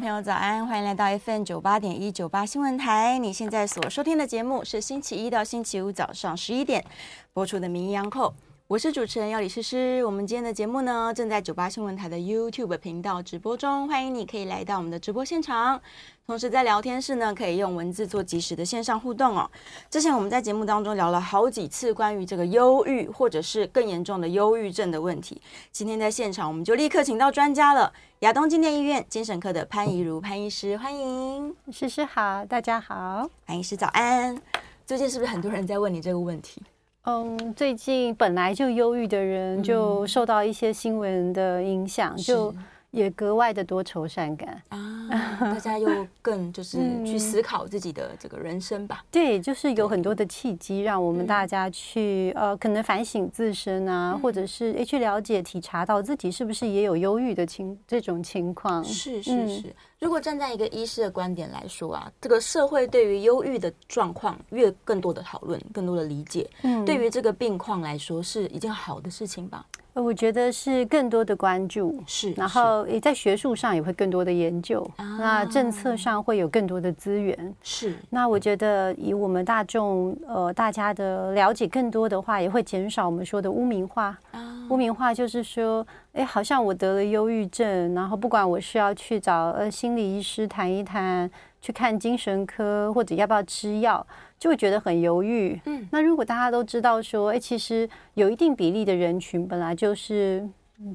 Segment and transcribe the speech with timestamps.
[0.00, 0.64] 朋友，早安！
[0.64, 3.18] 欢迎来到 FM 九八点一九八新闻台。
[3.18, 6.84] 你现在所收听的节目是星期一到星期五早上十一点
[7.32, 8.30] 播出的《名医央叩》，
[8.68, 10.04] 我是主持人要李诗诗。
[10.04, 15.80] 我们今天的节目呢，正在九八新闻台的 YouTube 频道直播中，欢迎你可以来到我们的直播现场。
[16.26, 19.50] 同时在聊天室呢，可以用文字做及时的线上互动哦。
[19.88, 25.40] 之前我们在节目当中聊了好几次关于这个忧郁或者是更严重的忧郁症的问题。
[25.72, 31.56] 今天在现场，我们就立刻请到专家了，亚东纪念医院精神科的潘怡如潘医师，欢迎。
[31.72, 34.38] 诗诗好，大家好，潘医师早安。
[34.84, 36.60] 最近是不是很多人在问你这个问题？
[37.08, 42.54] 嗯，最近本来就忧郁的人，就受到一些新闻的影响，嗯、就。
[42.90, 45.36] 也格外的多愁善感啊！
[45.38, 49.02] 大家又更就是去思考自己的这个人生吧。
[49.02, 58.82] 嗯、 对，就是有很多的契机，让我们大家去呃，可能反省自身啊，嗯、或者是诶去了解、体察到自己是不是也有忧郁的情这种情况。
[58.82, 59.74] 是是是。
[60.00, 69.66] 如果站在一个医师的观点来说啊，这个社会对于忧郁的状况越更多的讨论、更多的理解，嗯，对于这个病况来说是一件好的事情吧。
[69.94, 77.96] 我觉得是更多的关注，是，然后也在学术上也会更多的研究，啊、那政策上会有更多的资源，是。
[78.08, 84.16] 那我觉得以我们大众呃大家的了解更多的话，也会减少我们说的污名化。
[84.30, 91.30] 啊、污名化就是说，哎，好像我得了忧郁症，然后不管我是要去找呃心理医师谈一谈，
[91.60, 94.06] 去看精神科，或者要不要吃药。
[94.38, 95.60] 就会觉得很犹豫。
[95.64, 100.48] 嗯，那如果大家都知道说，哎，其实有一定比例的人群本来就是，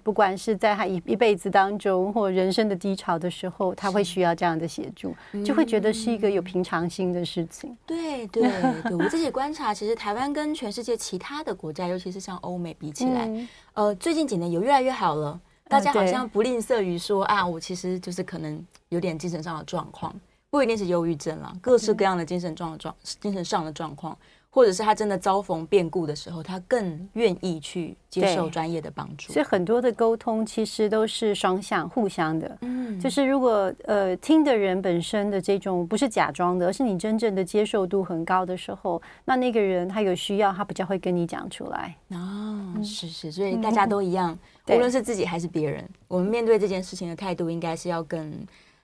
[0.04, 5.14] 不管是在他一一辈子当中或人生的低潮的时候，他会需要这样的协助，
[5.44, 7.76] 就会觉得是一个有平常心的事情。
[7.86, 8.44] 对对
[8.84, 13.30] 对，我自己观察，其实台湾跟全世界其他的国家，尤其是像欧美比起来，
[13.74, 15.40] 呃，最近几年有越来越好了。
[15.68, 20.14] 大家好像不吝啬于说啊，我其实就是可能有点精神上的状况。
[20.50, 24.16] 不一定是忧郁症啦，各式各样的精神状状、精神上的状况，
[24.56, 29.34] 或者是他真的遭逢变故的时候，他更愿意去接受专业的帮助。
[29.34, 32.58] 所以很多的沟通其实都是双向、互相的。
[32.62, 41.96] 嗯，就是如果呃听的人本身的这种不是假装的，而是你真正的接受度很高的时候，那那个人他有需要，他比较会跟你讲出来。
[42.10, 44.38] 哦，是是，所以大家都一样，
[44.68, 48.32] 嗯、无论是自己还是别人，我们面对这件事情的态度应该是要更。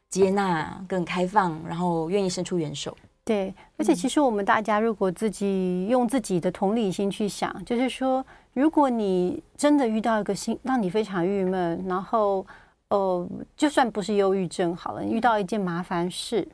[0.09, 2.97] 接纳更开放，然后愿意伸出援手。
[3.29, 12.43] 对，而且其实我们大家如果自己用自己的同理心去想，就是说，如果你真的遇到一个心让你非常郁闷，然后
[12.87, 16.47] 呃，就算不是忧郁症好了，你遇到一件麻烦事，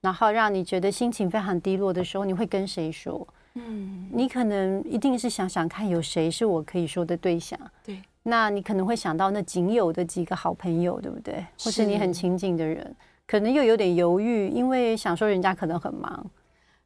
[0.00, 3.28] 然后让你觉得心情非常低落的时候，你会跟谁说？
[3.56, 7.60] 嗯，你可能一定是想想看，有谁是我可以说的对象。
[7.84, 8.00] 对。
[8.22, 11.44] 那你可能会想到那仅有的几个好朋友，对不对？
[11.58, 12.94] 或是你很亲近的人，
[13.26, 16.30] 可能又有点犹豫，因为想说人家可能很忙，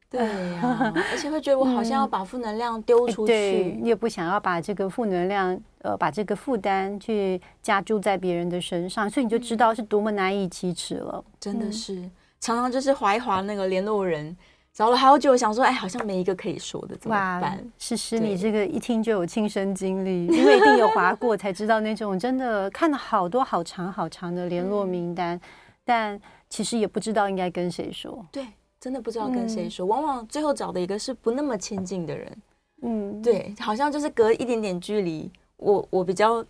[0.09, 0.21] 对
[0.53, 11.23] 呀、啊， 而且会觉得我好像要把负能量丢出去，嗯、对，你也不想要把这个负能量，呃，把这个负担去加注在别人的身上，所以你就知道是多么难以启齿了。
[11.39, 14.35] 真的是，嗯、常常就是滑一滑那个联络人。
[14.73, 17.67] 找了好久，想说，哎，好像没一个可以说的，怎么办？
[17.79, 25.41] 诗诗，你这个一听就有亲身经历，因为一定有划过，才知道那种真的看了好多好长好长的联络名单， 嗯、
[25.87, 28.23] 但其实也不知道应该跟谁说。
[28.31, 28.45] 对，
[28.79, 29.87] 真的不知道跟谁说。
[29.87, 32.37] 嗯、往往最后找的一个是不那么亲近的人。
[32.83, 36.45] 嗯，对，好像就是隔一点点距离，我我比较。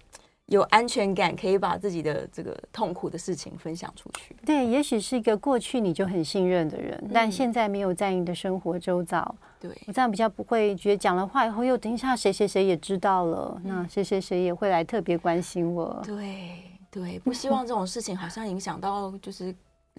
[0.48, 4.34] 有安全感，可以把自己的这个痛苦的事情分享出去。
[4.46, 9.36] 对，也许是一个过去你就很信任的人，嗯、但现在没有在你的生活周遭。
[9.60, 16.02] 对，我这样比较不会觉得讲了话以后，又等一下谁谁谁也知道了，嗯、那谁谁谁也会来特别关心我。
[16.06, 16.64] 对
[17.00, 19.54] 对，不希望 这种事情好像影响到就是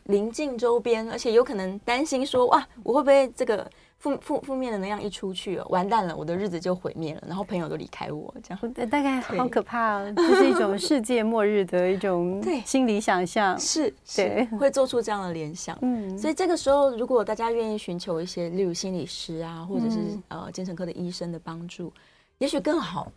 [0.05, 3.71] 临近周边，而且有可能担心说哇，我会不会这个。
[4.01, 8.75] 负负负面的能量一出去哦，完蛋了，我的日子就毁灭了，然后朋友都离开我，这样。
[8.89, 15.77] 大概好可怕哦，这是一种世界末日的一种心理想象，是，对，会做出这样的联想。
[15.83, 19.99] 嗯，所以这个时候，如果大家愿意寻求一些，例如心理师啊，或者是
[20.29, 21.93] 呃精神科的医生的帮助，
[22.39, 23.11] 也许更好，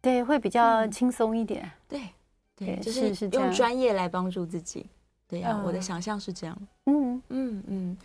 [0.00, 1.70] 对，会比较轻松一点。
[1.86, 2.00] 对，
[2.56, 4.86] 对，就是用专业来帮助自己。
[5.26, 6.56] 对呀，我的想象是这样。
[6.86, 7.96] 嗯嗯嗯。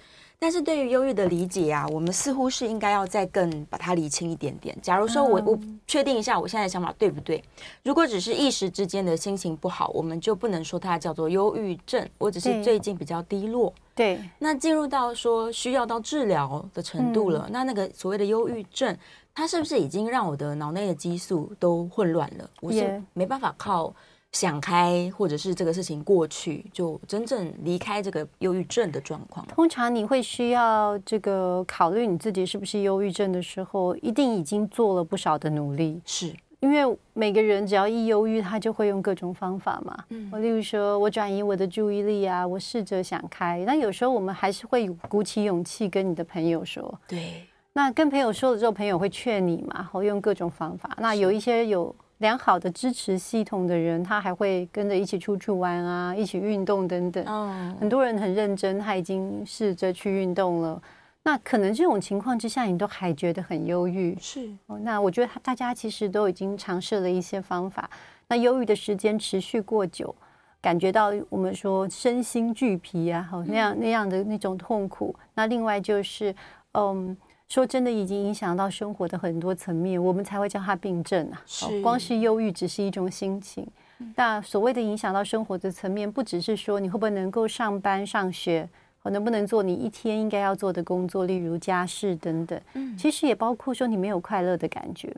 [0.42, 4.75] 但是对于忧郁的理解啊，我们似乎是应该要再更把它理清一点点。
[4.81, 7.44] 假如说我我确定一下我现在的想法对不对？
[7.84, 12.07] 如果只是一时之间的心情不好，我们就不能说它叫做忧郁症。
[12.18, 13.72] 我只是最近比较低落。
[13.94, 14.18] 对。
[14.40, 18.98] 那进入到说需要到治疗的程度了，那那个所谓的忧郁症，
[19.36, 22.50] 它是不是已经让我的脑内的激素都混乱了？
[22.62, 23.94] 我是没办法靠。
[24.31, 29.45] 想开，或者是这个事情过去，就真正离开这个忧郁症的状况。
[29.47, 35.99] 通常你会需要这个考虑你自己是不是忧郁症的时候，一定已经做了不少的努力。
[36.05, 39.97] 是因为每个人只要一忧郁，他就会用各种方法嘛。
[40.09, 43.63] 嗯，我例如说我转移我的注意力啊，我试着想开。
[43.65, 46.99] 那有时候我们还是会鼓起勇气跟你的朋友说。
[47.07, 47.47] 对。
[47.73, 50.95] 那跟朋友说了之后，朋友会劝你嘛，然后用各种方法。
[50.99, 51.95] 那有一些有。
[52.19, 57.24] 良好的支持系统的人，他还会跟着一起出去玩啊，一起运动等等。
[57.25, 60.81] 嗯，很多人很认真，他已经试着去运动了。
[61.24, 64.18] 那可能这种情况之下，你都还觉得很忧郁。
[64.19, 67.89] 是哦，那我觉得大家其实都已经尝试了一些方法。
[68.27, 70.13] 那忧郁的时间持续过久，
[70.62, 75.15] 感觉到我们说身心俱疲啊，好那样那样的那种痛苦。
[75.36, 76.36] 那另外就是，
[76.74, 77.15] 嗯。
[77.50, 81.42] 说真的，已经影响到生活的很多层面，我们才会叫它病症啊。
[81.48, 83.68] 是，光是忧郁只是一种心情，
[84.16, 88.69] 那所谓的影响到生活的层面，不只是说你会不会能够上班上学，
[89.01, 92.62] 或能不能做你一天应该要做的工作，例如家事等等。
[92.75, 95.12] 嗯，其实也包括说你没有快乐的感觉。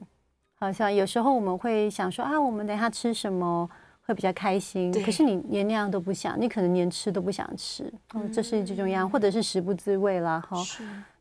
[0.56, 3.70] 好像有时候我们会想说啊，我们等一下吃什么
[4.06, 7.92] 会比较开心，可是你连那样都不想，你可能连吃都不想吃。
[8.14, 10.40] 嗯，这是最重要，或者是食不滋味啦。
[10.48, 10.58] 哈。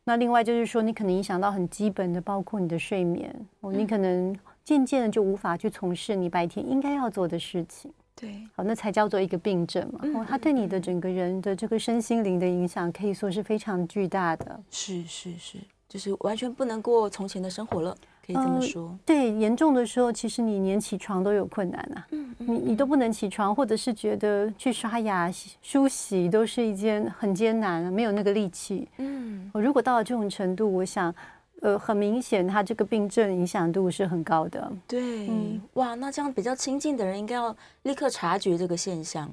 [0.03, 7.93] 那另外就是说，你可能影响到很基本的，包括你的睡眠哦，你可能渐渐的就无法去从事你白天应该要做的事情。
[8.15, 9.99] 对，好，那才叫做一个病症嘛。
[10.19, 14.59] 哦，它对你的整个人的这个身心灵的影响，可以说是非常巨大的。
[14.69, 15.57] 是是是，
[15.87, 17.95] 就是完全不能过从前的生活了。
[18.25, 22.07] 可以这么说，呃、对，严重的时候，其实你连起床都有困难呐、啊。
[22.11, 25.31] 嗯，嗯，你你都不能起床，或者是觉得去刷牙、
[25.61, 28.87] 梳洗都是一件很艰难、啊，没有那个力气。
[28.97, 31.13] 嗯，我如果到了这种程度，我想，
[31.61, 34.71] 呃，很明显，他这个病症影响度是很高的。
[34.87, 39.27] 对，嗯，哇，那这样比较亲近的人应该要立刻察觉这个现象。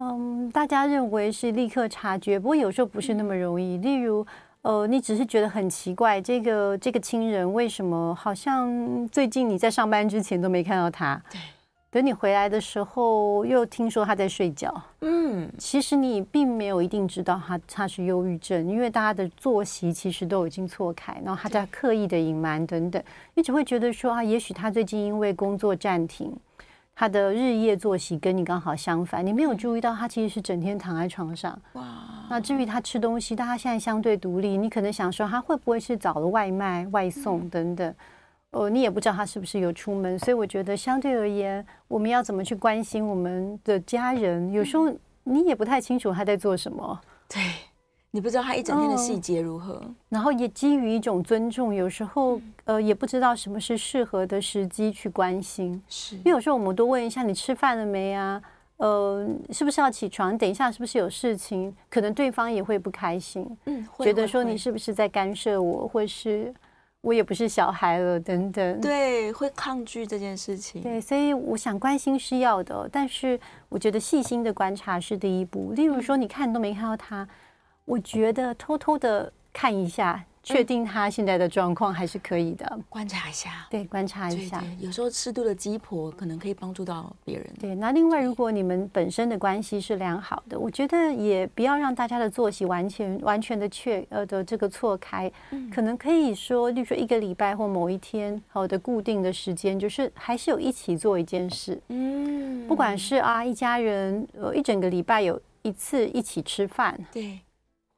[0.00, 3.78] 嗯，大家认为是立刻察觉，不过有时候不是那么容易。
[3.78, 4.26] 嗯、例如。
[4.62, 11.20] 呃，你只是觉得很奇怪，这个这个亲人为什么好像最近你在上班之前都没看到他？
[11.30, 11.40] 对，
[11.90, 14.70] 等你回来的时候又听说他在睡觉。
[15.00, 23.02] 嗯，其实你并没有一定知道他他是忧郁症，因为大家的作息其实都已经错开，然后他在刻意的隐瞒等等，
[23.32, 26.30] 你只会觉得说啊，也许他最近因为工作暂停。
[27.00, 31.58] 他的日夜作息跟你刚好相反，你没有注意到他其实是整天躺在床上。
[31.72, 31.82] 哇！
[32.28, 37.94] 那至于他吃东西，但他现在相对独立，你可能想说他会不会是找了外卖、外送等等，
[38.50, 40.18] 呃，你也不知道他是不是有出门。
[40.18, 44.52] 所以我觉得相对而言，我们要怎么去关心我们的家人？
[44.52, 47.00] 有时候你也不太清楚他在做什么。
[47.26, 47.40] 对。
[48.12, 55.80] 你不知道他一整天的细节如何，嗯，然后也基于一种尊重，有时候呃也不知道什么是适合的时机去关心。
[55.88, 58.42] 是，因为有时候我们都问一下你吃饭了没啊？
[58.78, 60.36] 呃，是不是要起床？
[60.36, 61.72] 等一下是不是有事情？
[61.88, 66.52] 可能对方也会不开心，嗯，觉得说你是不是在干涉我，或是
[67.02, 68.80] 我也不是小孩了等等。
[68.80, 70.82] 对，会抗拒这件事情。
[70.82, 73.38] 对，所以我想关心是要的，但是
[73.68, 75.72] 我觉得细心的观察是第一步。
[75.76, 77.28] 例如说，你看都没看到他。
[77.90, 82.78] 我觉得偷偷的看一下，确定他现在的状况还是可以的。
[82.88, 84.62] 观察一下，对，观察一下。
[84.78, 87.50] 有时候适度的鸡婆可能可以帮助到别人。
[87.58, 95.30] 对，那另外，如果你们本身的关系是良好的，我觉得也不要让大家的作息完全完全的确呃的这个错开。
[95.74, 101.80] 可能可以说，例如说一个礼拜或某一天好的固定的时间，就是还是有一起做一件事。
[101.88, 106.96] 嗯，不管是啊一家人呃一整个礼拜有一次一起吃饭。
[107.12, 107.40] 对。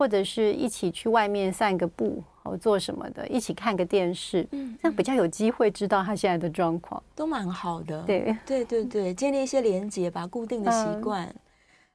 [0.02, 8.02] 或者是一起去外面散个步，或做什么的，一起看个电视，嗯，这样比较有机会知道他现在的状况，都蛮好的。
[8.02, 11.32] 对，对，对，对，建立一些连接吧，固定的习惯。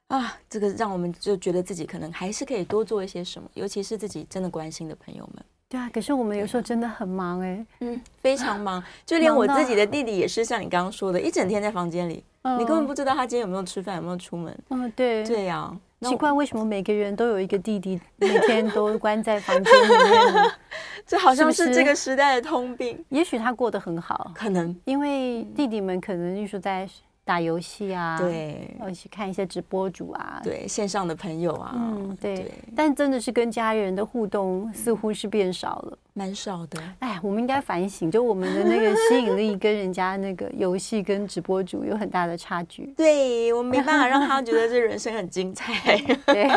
[0.06, 5.44] 啊，这个让我们就觉得自己可能还是可以多做一些什么，尤其是自己真的关心的朋友们。
[5.68, 12.24] 对啊，可是我们有时候真的很忙哎、欸，嗯，非常忙，就连我自己的弟弟也是像你刚刚说的，一整天在房间里，
[12.58, 14.58] 你根本不知道他今天有没有吃饭，有没有出门。
[14.70, 15.78] 嗯，对，对呀。
[16.00, 20.50] 奇怪，为什么每个人都有一个弟弟， 每天都关在房间里面？
[21.06, 23.04] 这好像是这个时代的通病。
[23.08, 26.88] 也许他过得很好，可能因为弟弟们可能就是在
[27.24, 32.50] 打游戏啊，对，一起看一些直播主啊，对，线上的朋友啊，嗯，对。
[32.76, 35.98] 但真的是跟家人的互动似乎是变少了。
[36.18, 42.92] 蛮少的，哎，我们应该反省，就我们的那个吸引力跟人家那个游戏跟直播主有很大的差距。
[42.98, 45.96] 对，我们没办法让他觉得这人生很精彩。
[46.26, 46.48] 对，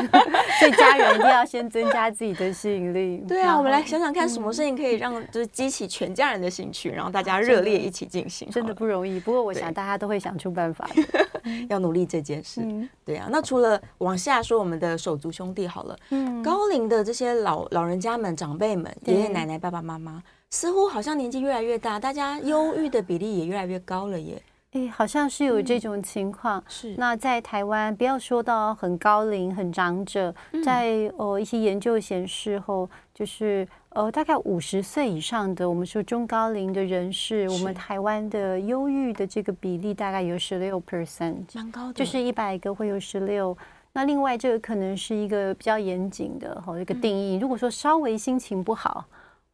[0.57, 3.23] 所以家人一定要先增加自己的吸引力。
[3.29, 8.49] 对啊，我们来想想看，什么事情可以让就是激起全家人的兴趣，然后大家热烈一起进行。
[8.49, 11.27] 真的不容易，不过我想大家都会想出办法的，
[11.69, 12.61] 要努力这件事。
[13.05, 19.50] 对啊，那除了往下说，我们的手足兄弟好了，嗯，高龄的这些老老人家们、长辈们、爷爷奶奶。
[19.51, 24.41] 来，爸爸妈妈似乎好像年纪越来越大，大家忧郁的比例也越来越高了耶。
[24.71, 26.57] 哎，好像是有这种情况。
[26.59, 26.95] 嗯、是。
[26.97, 43.57] 那在台湾，不要说到很高龄、很长者，在呃一些研究显示后，就是呃大概五十岁以上的，我们说中高龄的人士，我们台湾的忧郁的这个比例大概有十六 percent，蛮高的，就是一百个会有十六。
[43.91, 47.37] 那另外这个可能是一个比较严谨的哈一个定义。
[47.37, 49.05] 如果说稍微心情不好。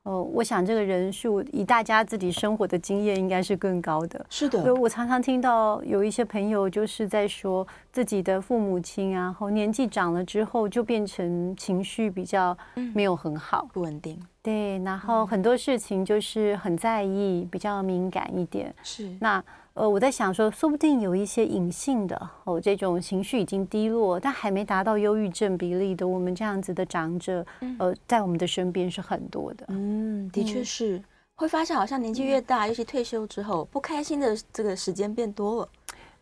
[0.07, 4.25] 哦，我想这个人数以大家自己生活的经验，应该是更高的。
[4.29, 12.57] 是的，所以我常常听到有一些朋友就是在说自己的父母亲啊，后年纪长了之后就变成情绪比较
[12.93, 14.17] 没有很好，不稳定。
[14.41, 18.73] 对，然后很多事情就是很在意，比较敏感一点。
[18.81, 19.43] 是那。
[19.77, 27.45] 呃，我在想说，说不定有一些隐性的哦，这种情绪已经低落，但还没达到忧郁症比例的，我们这样子的长者，
[27.77, 29.65] 呃，在我们的身边是很多的。
[29.67, 30.99] 嗯，的确是，
[31.35, 35.69] 会发现好像年纪越大，尤其退休之后，不开心的这个时间变多了。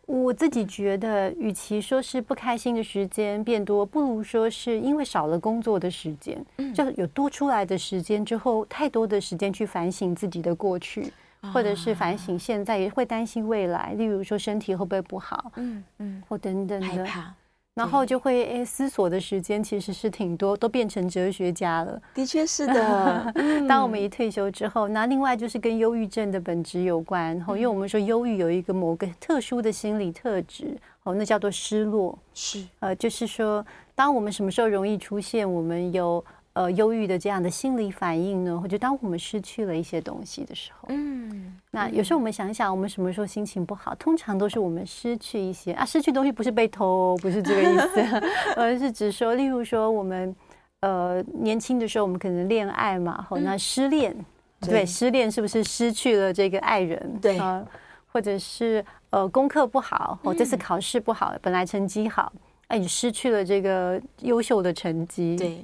[0.04, 6.44] 我自己觉得，与其说是不开心的时间变多，不如说是因为少了工作的时间，
[6.74, 11.10] 就有多出来的时间之后，太多的时间去反省自己的过去。
[11.52, 17.34] 或者是反省现在，也会担心未来，例如说身体会不会不好，嗯嗯，或等等的，害怕，
[17.74, 22.00] 然后就会诶思索的时间其实是挺多，都变成哲学家了。
[22.14, 23.32] 的确是的，
[23.68, 36.24] 当我们一退休之后，那另外就是跟忧郁症的本质有关，然后因为我们说忧郁有一个某个特殊的心理特质，哦，那叫做失落，是呃，就是说当我们什么时候容易出现，我们有。
[36.56, 48.22] 呃，忧郁的这样的心理反应呢，或者当我们失去了一些东西的时候，嗯，那有时候我们想想，我们什么时候心情不好，通常都是我们失去一些啊，失去东西不是被偷，不是这个意思，
[48.56, 50.34] 而是指说，例如说我们
[50.80, 54.16] 呃年轻的时候，我们可能恋爱嘛，好，那失恋，
[54.62, 57.18] 对，对，失恋是不是失去了这个爱人？
[57.20, 57.62] 对，呃，
[58.10, 62.32] 或者是呃功课不好，或这次考试不好，本来成绩好，
[62.68, 65.62] 哎，你失去了这个优秀的成绩，对。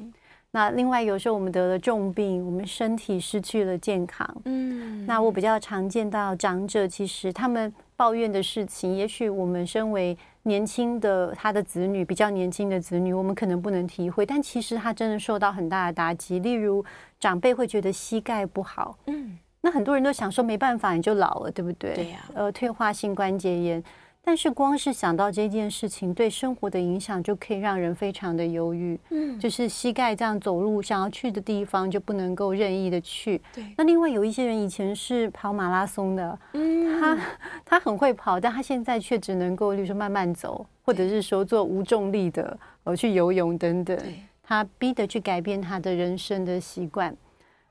[0.55, 4.29] 那另外有时候我们得了重病，我们身体失去了健康。
[4.45, 16.39] 嗯，那我比较常见到长者，其实他们抱怨的事情，也许我们身为年轻的他的子女，比较年轻的子女，我们可能不能体会，但其实他真的受到很大的打击。
[16.41, 16.85] 例如
[17.19, 21.95] 长辈会觉得膝盖不好，嗯，那很多人都想说没办法，你就老了，对不对？
[21.95, 22.19] 对呀。
[22.35, 23.83] 呃，退化性关节炎。
[24.25, 28.99] 但是光是想到这件事情对生活的影响，就可以让人非常的忧郁。
[29.11, 33.43] 嗯，就是膝盖这样走路想要去的地方就不能够任意的去。
[33.53, 33.65] 对。
[33.77, 37.19] 那另外有一些人以前是跑马拉松的，嗯，他
[37.65, 43.99] 他很会跑，但他现在却只能够，例如说慢慢走，或者是说做无重力的，呃，去游泳等等。
[44.45, 47.17] 他逼得去改变他的人生的习惯。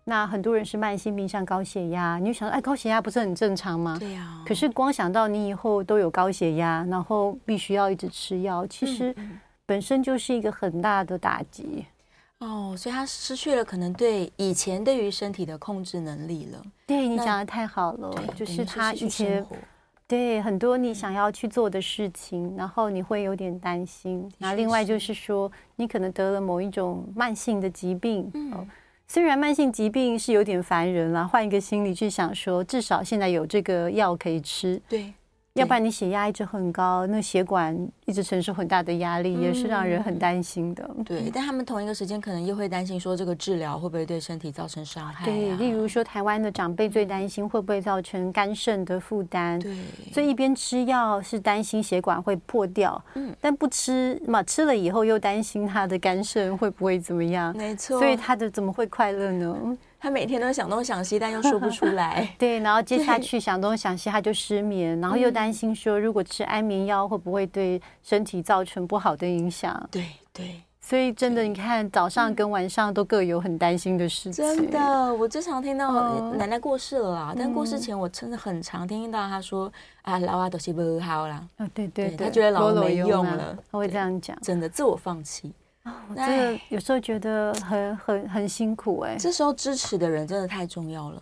[0.03, 3.95] 那很多人是慢性病，像高血压，你就想说，哎，高血压不是很正常吗？
[3.99, 4.43] 对呀。
[4.45, 9.15] 可是光想到你以后都有高血压，然后必须要一直吃药，其实
[9.65, 11.85] 本身就是一个很大的打击。
[12.39, 16.59] 哦，所以他失去了可能对以前对于身体的控制能力了。
[16.87, 19.45] 对，你讲的太好了，就是他以前
[20.07, 24.27] 对很多你想要去做的事情，然后你会有点担心。
[24.39, 28.29] 那另外就是说，你可能得了某一种慢性的疾病。
[28.33, 28.67] 嗯。
[29.13, 34.81] 虽然慢性疾病是有点烦人啦，换一个心理去想说，至少现在有这个药可以吃。
[34.87, 35.13] 对，
[35.55, 40.89] 要不然你血压一直很高，那血管一直承受很大的压力，也是让人很担心的。
[41.05, 45.25] 对，但他们同一个时间可能又会担心说，这个治疗会不会对身体造成伤害？
[45.25, 49.59] 对，例如说台湾的长辈最担心会不会造成肝肾的负担。
[49.59, 49.75] 对，
[50.13, 57.53] 所以一边吃药是担心血管会破掉，嗯，但不吃嘛，吃了以后又担心他的肝肾会不会怎么样？
[57.57, 59.77] 没错，所以他的怎么会快乐呢？
[60.01, 62.27] 他每天都想东想西，但又说不出 来。
[62.39, 69.87] 对，然后接下去想东想西，他就失眠，然后又担心说，如果吃安眠药会不会对身体造成不好的影响？
[69.91, 74.43] 对对，所以真的，你看早上跟晚上都各有很担心的事情。
[74.43, 81.47] 真的，我最常听到奶奶过世了啊，但过世前我真的很常听到她说啊，老啊都是不好啦。
[81.57, 85.53] 啊，对对对，她觉得老了没用了，她会这样讲，真的自我放弃。
[85.83, 89.15] 哦，我真的有时候觉得很很很辛苦哎。
[89.17, 91.21] 这时候支持的人真的太重要了。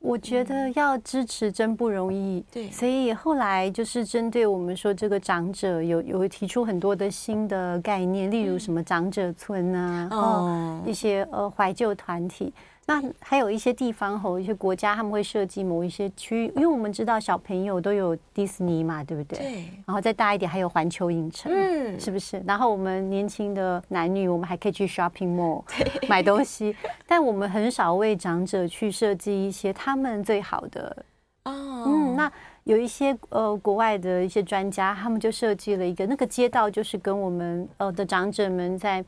[0.00, 2.44] 我觉得要支持真不容易。
[2.52, 12.54] 对，所以后来就是针对我们说这个长者有有提出很多的新的概念，例如什么长者村啊，哦，一些呃怀旧团体。
[12.88, 19.38] 那还有一些地方和一些国家，他们会设计某一些区域，因为我们知道小朋友都有迪士尼嘛，对不对？
[19.38, 19.54] 对。
[19.84, 22.42] 然后再大一点，还有环球影城，嗯，是不是？
[22.46, 25.62] 然后我们年轻的男女，我们还可以去 shopping mall
[26.08, 26.74] 买东西，
[27.06, 31.04] 但我们很少为长者去设计一些他们最好的。
[31.44, 31.84] 哦。
[31.86, 32.32] 嗯，那
[32.64, 39.04] 有一些呃国外的一些专家，他们就设计了一个那个街道，就是跟我们呃的长者们在。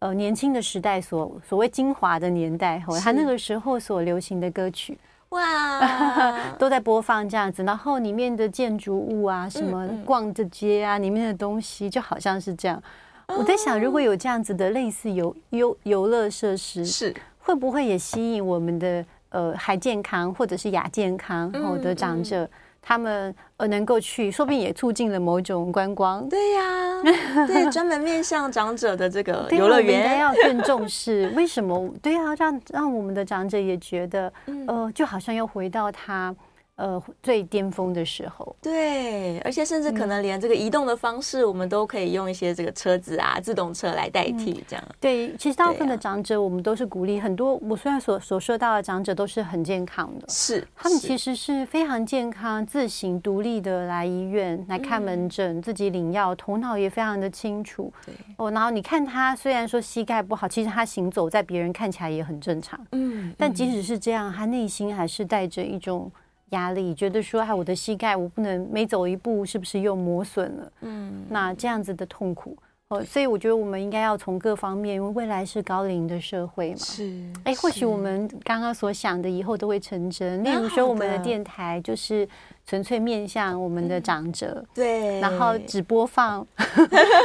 [0.00, 7.62] 呃，年轻的时代所所谓精华的年代，后他那个时候所流行的歌曲，哇， 都在播放这样子。
[7.64, 12.82] 然后里面的建筑物啊，什么逛着街啊，里面的东西就好像是这样。
[13.28, 22.48] 我在想，如果有这样子的类似游游游乐设施，是会不会也吸引我们的呃还健康或者是亚健康后的长者？
[22.90, 26.28] 他们呃能够去，说不定也促进了某种观光。
[26.28, 27.02] 对呀、啊，
[27.46, 31.32] 对，专门面向长者的这个游乐园应该要更重视。
[31.36, 31.88] 为什么？
[32.02, 34.32] 对啊，让让我们的长者也觉得，
[34.66, 36.34] 呃，就好像又回到他。
[36.80, 44.82] 呃，最巅峰的时候，对，而且甚至可能连这个移动的方式，我们都可以用一些这个车子啊、自动车来代替，这样。
[44.98, 47.56] 对，其实大部分的长者，我们都是鼓励很多。
[47.56, 57.92] 我虽然所所说到的长者都是很健康的，是他们其实是非常健康、自行独立的来医院来看门诊，自己领药，头脑也非常的清楚。
[58.06, 62.80] 对哦，然后你看他虽然说膝盖不好，其实他行走在别人看起来也很正常。
[62.92, 66.10] 嗯，但即使是这样，他内心还是带着一种。
[66.50, 70.72] 压力，觉得说，哎，我的膝盖，我不能每走一步，是不是又磨损了？
[70.82, 72.56] 嗯，那这样子的痛苦，
[72.88, 76.76] 哦，所以我觉得我们应该要从各方面，因为未来是高龄的社会嘛。
[76.78, 80.42] 是，哎，或许我们刚刚所想的，以后都会成真。
[80.44, 82.28] 例如说，我们的电台就是。
[82.66, 86.46] 纯粹面向我们的长者，对，然后只播放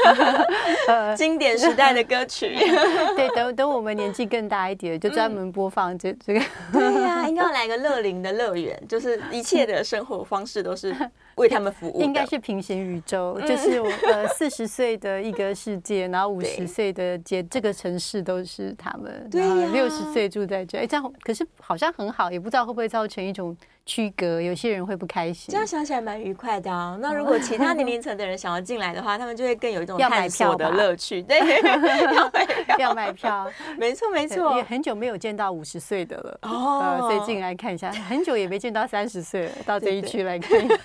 [1.16, 2.56] 经典时代的歌曲，
[3.16, 6.40] 对，等等我们年纪更大一点，就专门播放这这个。
[6.74, 6.82] 对
[7.26, 10.96] 呀，应该要来个乐龄的乐园， 就是一切的生活方式都是
[11.36, 12.02] 为他们服务。
[12.02, 23.56] 应该是平行宇宙，就是我呃四十岁的一个世界，然后五十岁的街这个城市都是他们，然后六十岁住在这，哎，这样可是好像很好，也不知道会不会造成一种。
[23.86, 25.52] 区隔，有些人会不开心。
[25.52, 26.98] 这样想起来蛮愉快的啊。
[27.00, 31.22] 那如果其他年龄层的人想要进来的话，他们就会更有一种 探索的乐趣。
[31.22, 31.40] 对，
[32.16, 33.52] 要买票，要买票。
[33.78, 34.58] 没错，没错。
[34.58, 37.92] 也很久没有见到五十岁的了哦，所以进来看一下。
[37.92, 40.76] 很久也没见到三十岁了，到这一区来看一下。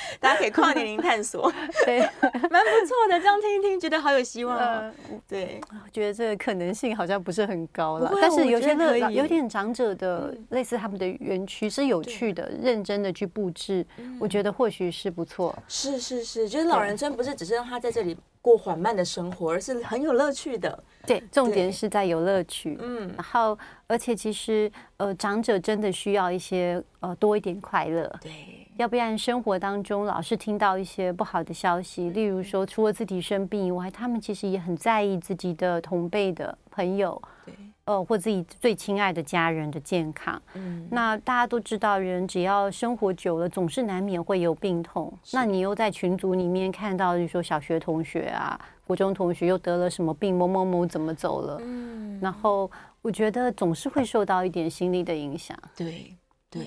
[0.20, 1.52] 大家可以跨年龄探索，
[1.84, 2.00] 对，
[2.50, 3.18] 蛮不错的。
[3.20, 4.56] 这样听一听，觉得好有希望。
[4.56, 4.92] 呃，
[5.26, 8.12] 对，我觉得这个可能性好像不是很高了。
[8.20, 13.84] 但是有些乐有点长者的，类似他们的园区是有趣的，认真的去布置，
[14.20, 15.56] 我觉得或许是不错。
[15.68, 20.82] 是是是，就是老人村不是只是让他在这里过缓慢的生活，而是很有乐趣的。
[21.06, 22.76] 对，重点是在有乐趣。
[22.80, 28.08] 嗯，然后而且其实呃，长者真的需要一些呃多一点快乐。
[28.20, 28.32] 对。
[28.78, 37.52] 要不然生活当中老是听到一些不好的消息，例如说除了自己生病以外，他们其实也很在意自己的同辈的朋友，对，
[37.86, 40.40] 呃，或自己最亲爱的家人的健康。
[40.54, 45.12] 嗯，那大家都知道，人只要生活久了，总是难免会有病痛。
[45.32, 51.60] 那你又在群组里面看到，就是说小学同学啊、国中同学又得了什么病，某某某怎么走了？
[51.64, 52.70] 嗯，然后
[53.02, 55.58] 我觉得总是会受到一点心理的影响。
[55.76, 56.14] 对，
[56.48, 56.62] 对。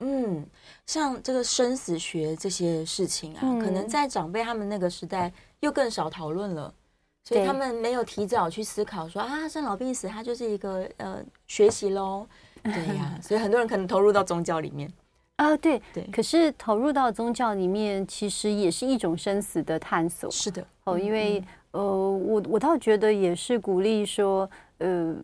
[0.00, 0.46] 嗯，
[0.88, 6.72] 像这个生死学这些事情啊，嗯、可能在长辈他们那个时代又更少讨论了，
[7.24, 12.26] 所以他们没有提早去思考说啊，生老病死它就是一个呃学习喽，
[12.62, 14.90] 对呀、 啊，所以很多人可能投入到宗教里面，
[15.36, 16.04] 啊，对对。
[16.10, 20.30] 可是投入到宗教里面，其实也是一种生死的探索。
[20.30, 24.48] 是的，哦，因为呃，我我倒觉得也是鼓励说，
[24.78, 25.14] 呃。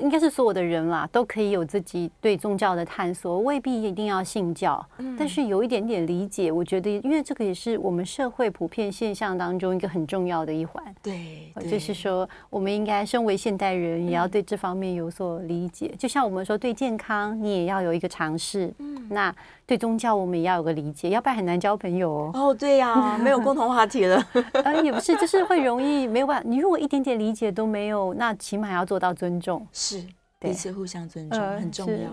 [0.00, 10.82] 应该是所有的人啦，都可以有自己对宗教的探索，未必一定要信教，嗯、但是有一点点理解，我觉得，因为这个也是我们社会普遍现象当中一个很重要的一环。
[11.02, 15.90] 对，就是说，我们应该身为现代人，也要对这方面有所理解。
[15.92, 18.72] 嗯、就像我们说，对健康，你也要有一个尝试。
[18.78, 19.34] 嗯，那
[19.70, 22.30] 对宗教，我们也要有个理解，要不然很难交朋友哦。
[22.34, 24.20] 哦，对呀、啊， 没有共同话题了。
[24.64, 26.42] 呃，也不是，就是会容易没有办法。
[26.44, 29.64] 你如果一点点理解都没有，那起码要做到尊重。
[29.72, 30.04] 是。
[30.40, 32.10] 彼此互相尊重很重要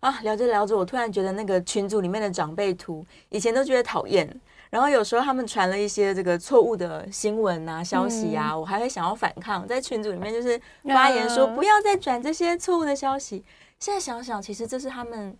[0.00, 0.18] 啊！
[0.22, 4.28] 聊着聊着，我突然觉得那个群组里面的长辈图，以前都觉得讨厌，
[4.68, 10.60] 然后有时候他们传了一些这个错误的新闻啊、消息啊，我还会想要反抗，在群组里面就是
[10.92, 13.44] 发言说不要再转这些错误的消息。
[13.78, 15.36] 现在想想，其实这是他们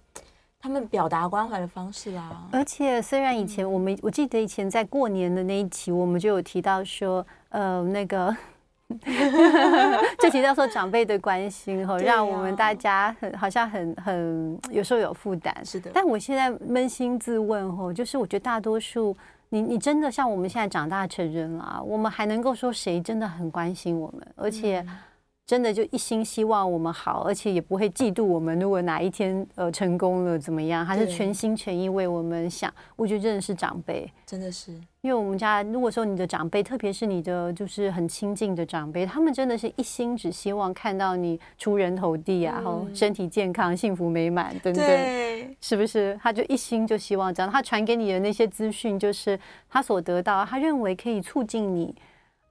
[0.60, 2.46] 他们表达关怀的方式啊。
[2.52, 8.36] 而且虽然以前我们我记得以前在过年的那一期，我们就有提到说，呃，那个。
[10.18, 15.54] 就提到说长辈的关心哈，让我们大家很好像很很有时候有负担。
[15.62, 19.14] 是的，但我现在扪心自问哈，就是我觉得大多数
[19.50, 24.82] 你你真的像我们现在长大成人了，啊我们还能够说谁真的很关心我们，而且。
[25.48, 28.58] 真的就一心希望我们好，而且也不会嫉妒我们。
[28.60, 32.70] 如果哪一天呃成功了怎么样，他是全心全意为我们想。
[32.96, 34.72] 我觉得真的是长辈，真的是。
[35.00, 46.14] 因为我们家如果说你的长辈，特别是你的就是很亲近的长辈，他们真的是一心只希望看到你出人头地啊，然后身体健康、幸福美满等等，对，是不是？
[46.22, 47.50] 他就一心就希望这样。
[47.50, 51.94] 他传给你的那些资讯，就是他所得到，他认为可以促进你。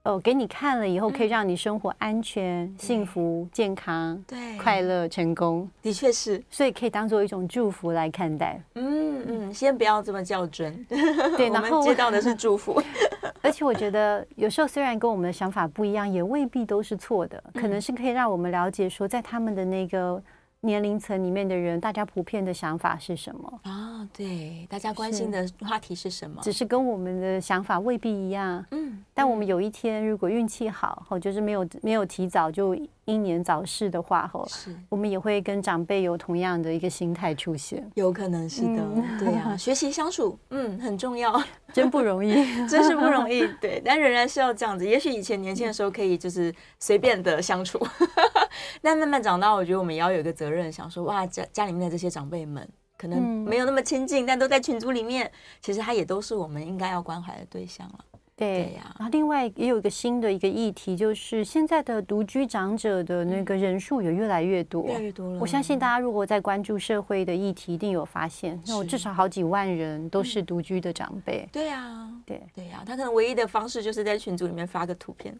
[0.08, 5.68] 哦，给你看了以后，可以让你生活安全、嗯、幸福、健康、对快乐、成功。
[5.82, 8.58] 的确是，所以可以当做一种祝福来看待。
[8.76, 10.82] 嗯嗯，先不要这么较真。
[11.36, 12.82] 对，然后接到的是祝福。
[13.42, 20.22] 而且我觉得，有时候虽然跟我们的想法不一样，也未必都是错的，可能是可以让我们了解说，在他们的那个。
[20.60, 24.08] 年龄层里面的人，大家普遍的想法是什么啊、哦？
[24.12, 26.42] 对，大家关心的话题是什么？
[26.42, 28.66] 只是跟我们的想法未必一样。
[28.72, 32.78] 嗯，但我们有一天如果运气好，或就是没有没有提早就。
[33.06, 42.34] 英年早逝的话，吼，是我们也会跟长辈有同样的一个心态出现，有可能是的，嗯、对呀、啊， 学习相处，嗯，很重要，真不容易，
[42.68, 44.86] 真是不容易，对，但仍然是要这样子。
[44.86, 47.78] 也许以前年轻的时候可以就是随便的相处，
[48.82, 58.04] 但慢慢长大，我觉得我们也要有一个责任，想说，哇，家家里面的这些长辈们可能没有那么亲近，但都在群组里面，其实他也都是我们应该要关怀的对象了。
[58.38, 65.38] 对呀，然后另外也有一个新的一个议题，就是现在的独居长者的那个人数也越来越多，越来越多了。
[65.40, 71.48] 我相信大家如果在关注社会的议题，一定有发现，那我至少好几万人都是独居的长辈。
[71.50, 75.36] 对呀，对对呀，他可能唯一的方式就是在群组里面发个图片。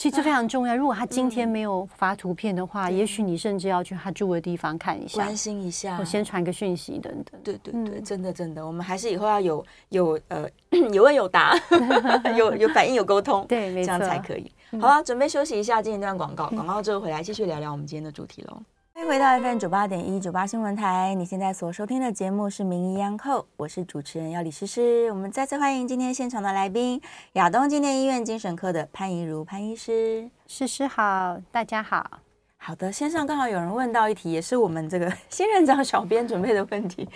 [0.00, 0.74] 其实这非常重要。
[0.74, 7.38] 如果他今天没有发图片的话，也许你甚至要去他住的地方看一下，关心一下，我先传个讯息等等。
[7.44, 10.48] 对对对，真的真的，我们还是以后要有有呃
[10.94, 11.54] 有问有答，
[12.34, 14.50] 有有反应有沟通，对，没错，这样才可以。
[14.80, 18.62] 好了，准备休息一下，进一段广告，广告之后回来继续聊聊我们今天的主题喽。
[18.92, 25.08] 欢迎回到 FM 九八点一九八新闻台，你现在所收听的节目是《名医央叩》，我是主持人要李诗诗。
[25.12, 27.00] 我们再次欢迎今天现场的来宾，
[27.34, 30.28] 亚东纪念医院精神科的潘怡如潘医师。
[30.48, 32.18] 诗诗好，大家好。
[32.56, 37.08] 好的，线上刚好有人问到一题，也是我们这个 新人掌小编准备的问题，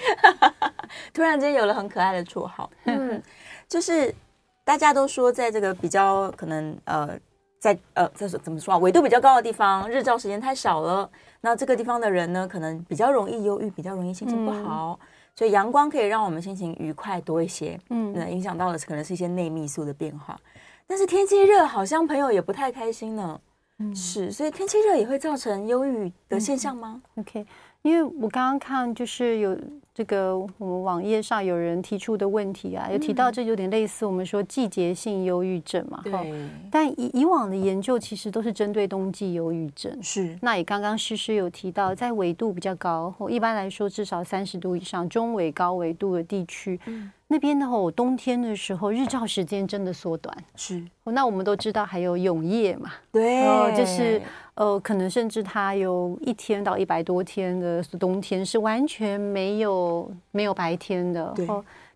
[1.13, 3.21] 突然间有了很可爱的绰号，嗯，
[3.69, 4.15] 就是
[4.63, 7.19] 大家都说在这个比较可能呃。
[7.65, 8.77] 在呃，这是怎么说啊？
[8.77, 11.11] 纬度比较高的地方，日照时间太少了。
[11.41, 14.99] 那这个地方的人呢，可能比较容易忧郁，比较容易心情不好。
[15.01, 17.81] 嗯、所以阳光可以让我们心情愉快多一些。
[17.89, 20.39] 嗯，那影响到的可能是一些内泌素的变化。
[20.87, 23.41] 但是天气热，好像朋友也不太开心呢。
[23.79, 27.01] 嗯，是，所以天气热也会造成忧郁的现象吗？
[27.15, 27.47] 嗯，OK，
[27.81, 29.57] 因为我刚刚看就是有。
[29.95, 36.21] 这个我们网页上有人提出的问题啊，有提到这有点类似我们说季节性忧郁症嘛，哈。
[36.69, 39.97] 但以以往的研究其实都是针对冬季忧郁症。
[40.03, 40.37] 是。
[40.43, 50.37] 那也刚刚诗诗有提到，在纬度比较高，一般来说至少三十度以上，中纬高纬度的地区，嗯、那边的话，我冬天的时候日照时间真的缩短。
[50.57, 50.85] 是。
[51.05, 54.21] 那我们都知道还有永夜嘛，对，就是。
[54.55, 59.84] 呃，可能甚至它有一天到一百多天的冬天是完全没有
[60.31, 61.33] 没有白天的。
[61.35, 61.47] 对，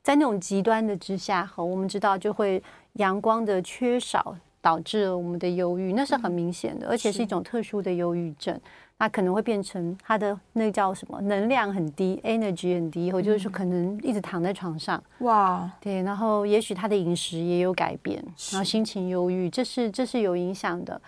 [0.03, 2.63] 在那种极端的之下，和我们知道就会
[2.95, 8.59] 阳光的缺少导致了我们的忧郁，那是很明显的，而且是一种特殊的忧郁症。
[9.01, 15.01] 那可能会变成他的那叫什么能量很低，energy 很低，或就是说可能一直躺在床上。
[15.21, 18.21] 哇，对，然后也许他的饮食也有改变，
[18.51, 21.01] 然后心情忧郁，这是这是有影响的。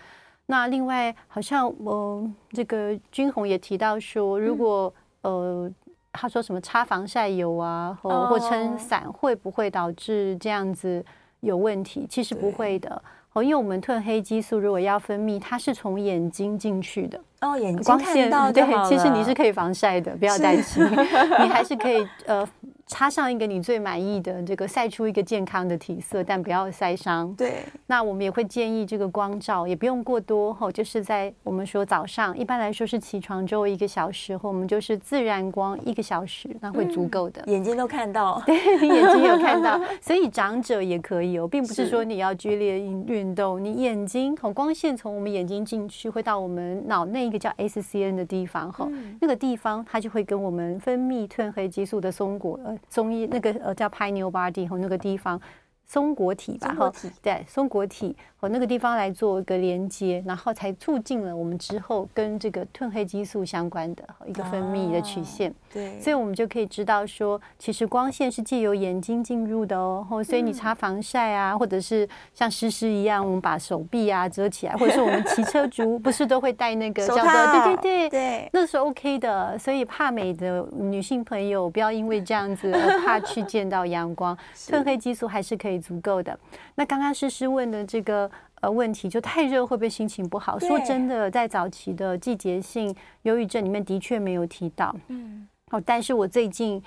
[0.46, 5.72] 那另外，好像我、呃、这个君红也提到说，如果、嗯、呃
[6.12, 11.04] 他说什么擦防晒油啊，或或撑伞会不会导致这样子
[11.40, 12.06] 有问题？
[12.08, 13.02] 其实不会的。
[13.32, 17.20] 哦，因为我们褪黑激素如果要分泌，它是从眼睛进去的。
[17.42, 22.46] 哦，眼睛光线对，其实你是可以防晒的，不要担心， 你还是可以呃。
[22.90, 27.32] 插上一个你最满意的这个，晒出一个健康的体色，但不要晒伤。
[27.34, 37.40] 对，那我们也会建议这个光照也不用过多吼，就是在我们说早上，一般来说是起床之后一个小时，或我们就是自然光一个小时，那会足够的。
[37.46, 38.56] 嗯、眼睛都看到， 对，
[38.88, 52.76] 眼睛有看到， 所以长者也可以哦，并不是说你要剧烈运动，你眼睛吼光线从我们眼睛进去，会到我们脑内一个叫 SCN 的地方吼、嗯，那个地方它就会跟我们分泌褪黑激素的松果呃。
[52.88, 55.40] 中医那个呃叫 pineal body 和那个地方
[55.90, 58.16] 松果体吧，哈，对，松果体。
[58.36, 65.54] 和那个地方来做一个连接，然后才促进了我们之后跟这个褪黑激素相关的一个分泌的曲线。
[65.70, 70.06] 对，所以我们就可以知道说，其实光线是借由眼睛进入的哦。
[70.24, 79.58] 所以你擦防晒啊，或者是像诗诗一样，我们把手臂啊遮起来，或者是我们骑车族不是都会戴那个叫做对对对对，那是 OK 的。
[79.58, 86.38] 所以怕美的女性朋友不要因为这样子而怕去见到阳光， 褪黑激素还是可以足够的。
[86.74, 90.58] 那刚刚诗诗问的这个呃问题，就太热会不会心情不好？
[90.58, 94.94] 说真的，在早期的季节性忧郁症里面的确没有提到。
[95.08, 96.82] 嗯，哦，但是我最近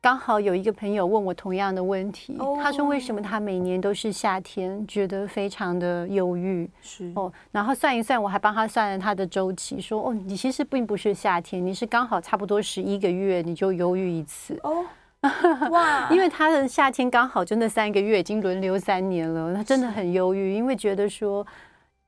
[0.00, 6.68] 刚好有一个朋友问我同样的问题，他说为什么他每年都是夏天觉得非常的忧郁？
[6.80, 14.58] 是哦，然后算一算，我还帮他算了他的周期，说哦，你其实并不是夏天，你是刚好差不多十一个月你就忧郁一次。
[14.64, 14.84] 哦。
[15.70, 16.08] 哇！
[16.10, 21.46] 因为他的夏天刚好就那三个月，已经轮流三年了，他真的很忧郁，因为觉得说，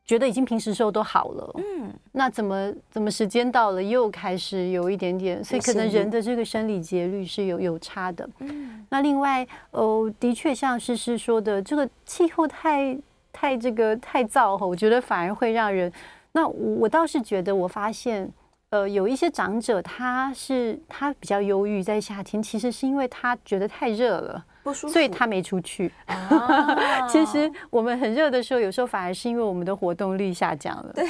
[0.05, 8.29] 觉得已经平时时候都好了，嗯，那怎么怎么时间到了又开始有一点点，所以可能人的这个生理节律是有有差的。
[8.40, 12.98] 嗯，那另外，哦，的确像诗诗说的，这个气候太
[13.33, 15.92] 太这个太燥哈，我觉得反而会让人，
[16.33, 18.29] 那我倒是觉得，我发现。
[18.74, 25.92] 呃，有一些长者，他是他比较忧郁，在夏天，其实是因为他觉得太热了，不舒服，所以他没出去。
[26.06, 30.92] 啊、 其实我们很热的时候，有时候反而是因为我们的活动率下降了。
[30.92, 31.06] 对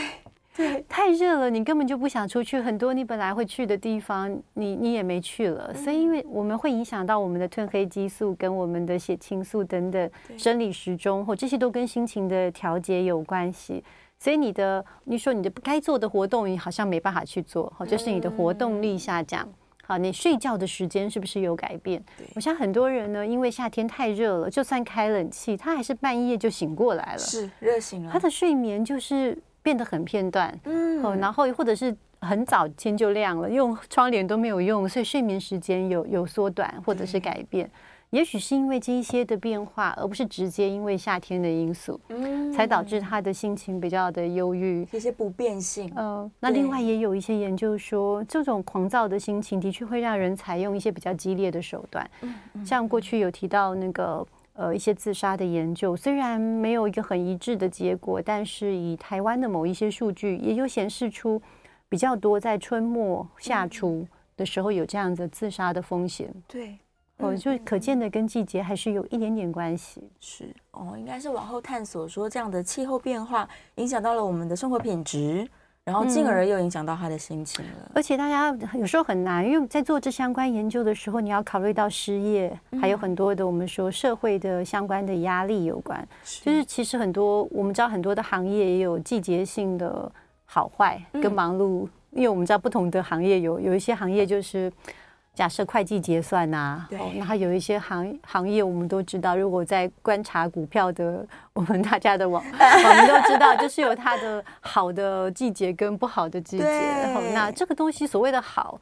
[0.54, 5.72] 对，太热了，你根本就不想出去，很多你本来会去的地方，你你也没去了。
[5.74, 13.82] 所以，因为我们会影响到我们的褪黑激素跟我们的血清素等等生理时钟，或这些都跟心情的调节有关系。
[14.24, 19.46] 所以你的，你说你的不该做的活动，你好像没办法去做，好，就是你的活动力下降。
[19.82, 22.02] 好，你睡觉的时间是不是有改变？
[22.34, 28.10] 我想很多人呢，因为夏天太热了，就算开冷气，他还是半夜就醒过来了，是热醒了。
[28.10, 37.70] 他的睡眠就是变得很片段，嗯，然后或者是很早天就亮了，用窗帘都没有用，所以睡眠时间有有缩短或者是改变。
[38.14, 44.84] 也许是因为这一些的变化，而不是直接因为夏天的因素，嗯，才导致他的心情比较的忧郁。
[44.84, 52.08] 这些不变性，嗯，那另外也有一些研究说，这种狂躁的心情的确会让人采用一些比较激烈的手段。
[52.22, 61.42] 嗯像过去有提到那个呃一些自杀的研究，虽然没有一个很一致的结果，但是以台湾的某一些数据也有显示出
[61.88, 66.32] 比较多在春末夏初的时候有这样子自杀的风险。
[66.46, 66.78] 对。
[67.18, 70.02] 哦，就可见的跟季节还是有一点点关系。
[70.18, 75.48] 是哦，应该是往后探索说，这样的气候变化影响到了我们的生活品质，
[75.84, 77.72] 然后进而又影响到他的心情了。
[77.84, 77.92] 嗯。
[77.94, 86.06] 而且大家有时候很难，因为在做这相关研究的时候，你要考虑到失业，还有很多的我们说社会的相关的压力有关。
[86.24, 90.10] 就是其实很多我们知道很多的行业也有季节性的
[90.44, 94.70] 好坏跟忙碌，因为我们知道不同的行业有有一些行业就是。
[95.34, 106.64] 假设会计结算呐、然后有一些行行业，我们都知道，如果在观察股票的，我们大家的网， 我们都知道，就是有它的好的季节跟不好的季节。
[106.64, 108.80] 然后，那这个东西所谓的好，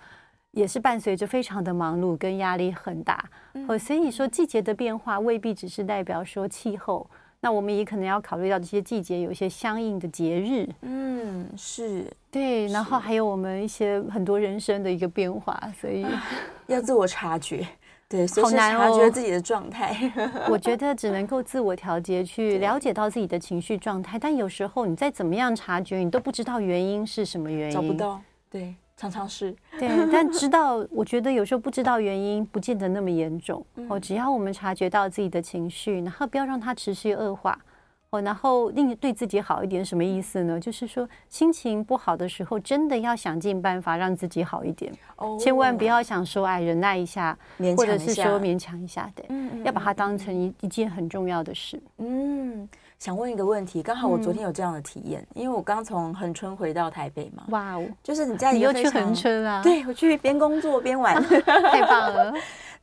[0.50, 3.24] 也是伴随着非常的忙碌跟压力很大。
[3.66, 7.08] 哦，所以说季节的变化未必只是代表说气候。
[7.44, 12.06] 那我们也可能要考虑到这些季节有一些相应的节日，嗯，是。
[12.30, 16.06] 对，然后还有我们一些很多人生的一个变化，所以
[16.68, 17.66] 要自我察觉，
[18.08, 20.12] 对，好难察觉自己的状态。
[20.48, 28.20] 我觉得只能够自我调节，去了解到自己的情绪状态，但有时候你再怎么样察觉，你都不知道原因是什么原因，找不到。
[28.48, 29.54] 对，常常是。
[29.78, 33.64] 对，但知道，我觉得有时候不知道原因，不见得那么严重。
[33.88, 37.58] 哦，只要我们察觉到自己的情绪，然后不要让它持续恶化。
[38.10, 40.60] 哦，然后令对自己好一点，什么意思呢？
[40.60, 44.92] 就是说心情不好的时候，真的要想尽办法让自己好一点。
[45.16, 51.82] 哦，千万不要想说哎，忍耐一下，一下，或者是说勉强一下，对，嗯嗯，要把它当成一一件很重要的事。
[51.96, 52.68] 嗯，
[53.02, 57.42] 想问一个问题，刚好我昨天有这样的体验，嗯、因为我刚从恒春回到台北嘛。
[57.48, 59.60] 哇哦，就是你在你又去恒春啊？
[59.60, 62.32] 对，我去边工作边玩， 太棒了。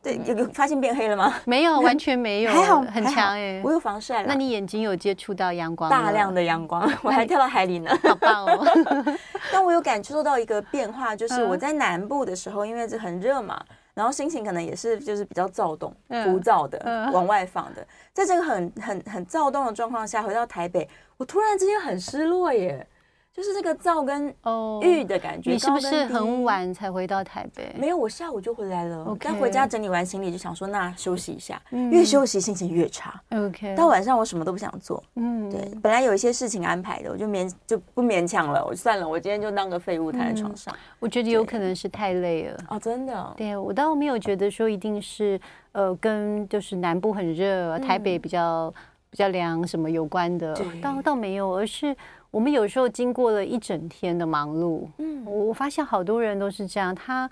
[0.03, 1.33] 对，有有发现变黑了吗？
[1.45, 3.61] 没有，完全没 有，还好，很强哎。
[3.63, 4.25] 我有防晒了。
[4.27, 5.89] 那你眼睛有接触到阳光？
[5.89, 8.67] 大量的阳光，我还跳到海里呢，好棒哦。
[9.53, 13.57] 但我有感受到一个变化，就是我在南部的时候，因为这很热嘛，
[13.99, 17.85] 然后心情可能也是就是比较躁动、浮躁的，往外放的。
[18.13, 22.87] 在这个很很很躁动的状况下，回到台北，我突然之间很失落耶。
[23.39, 24.27] 就是这个燥跟
[24.81, 25.51] 郁的感觉。
[25.51, 27.73] 你是不是很晚才回到台北？
[27.79, 29.15] 没有，我下午就回来了。
[29.17, 31.61] 刚回家整理完行李，就想说那休息一下。
[31.89, 33.17] 越休息心情越差。
[33.31, 33.73] OK。
[33.77, 35.01] 到晚上我什么都不想做。
[35.15, 35.71] 嗯，对。
[35.81, 38.61] 本来有一些事情安排的，我就勉就不勉强了。
[38.65, 40.75] 我算了，我今天就当个废物躺在床上。
[40.99, 42.57] 我觉得有可能是太累了。
[42.67, 43.33] 哦，真的。
[43.37, 45.39] 对，我倒没有觉得说一定是
[45.71, 48.73] 呃跟就是南部很热，台北比较
[49.09, 50.53] 比较凉什么有关的。
[50.81, 51.95] 倒倒没有，而是。
[52.31, 57.29] 我们有时候经过了一整天的忙碌，嗯，我发现好多人都是这样，他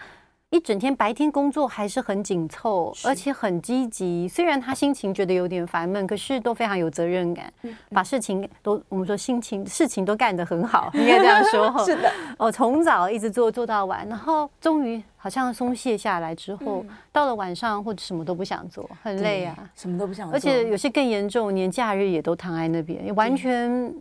[0.49, 4.27] 一整天白天工作还是很紧凑，而且很积极。
[4.27, 7.51] 虽然他心情觉得有点烦闷，可是都非常有责任感，
[7.89, 11.85] 把事情都我们说心情事情都干得很好， 应该这样说。
[11.85, 23.93] 是的，哦，从早一直做做到晚，然后终于好像松懈下来之后，到了晚上或者什么都不想做，很累啊，什么都不想做，而且有些更严重，连假日也都躺在那边，完全。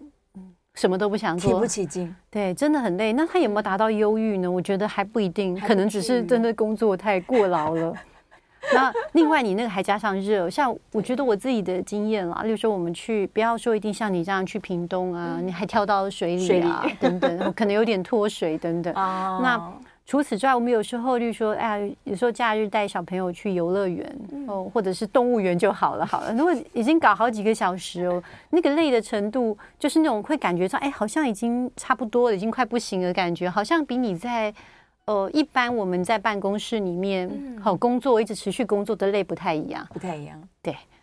[0.76, 3.12] 什么都不想做，提不起劲，对，真的很累。
[3.14, 4.48] 那他有没有达到忧郁呢？
[4.50, 7.92] 我觉得还不一定，可能只是真的工作太过劳了。
[8.74, 18.92] 那另外，你那个还加上热，像我觉得我自己的经验啦，例如说我们去，不要说一定像你这样去屏东啊，你还跳到水里啊等等，可能有点脱水等等。
[18.94, 19.72] 那
[20.06, 26.32] 除此之外，我们有时候就说，哎呀，有时候假日带小朋友去游乐园哦，或者是动物园就好了，好了。
[26.32, 34.54] 如果已经搞好几个小时哦，那个累的程度，就是那种会感觉到，哎，好像已经差不多了，已经快不行了感觉，好像比你在
[35.06, 37.28] 呃一般我们在办公室里面
[37.60, 40.40] 好工作，一直持续工作的累不太一样，不太一样，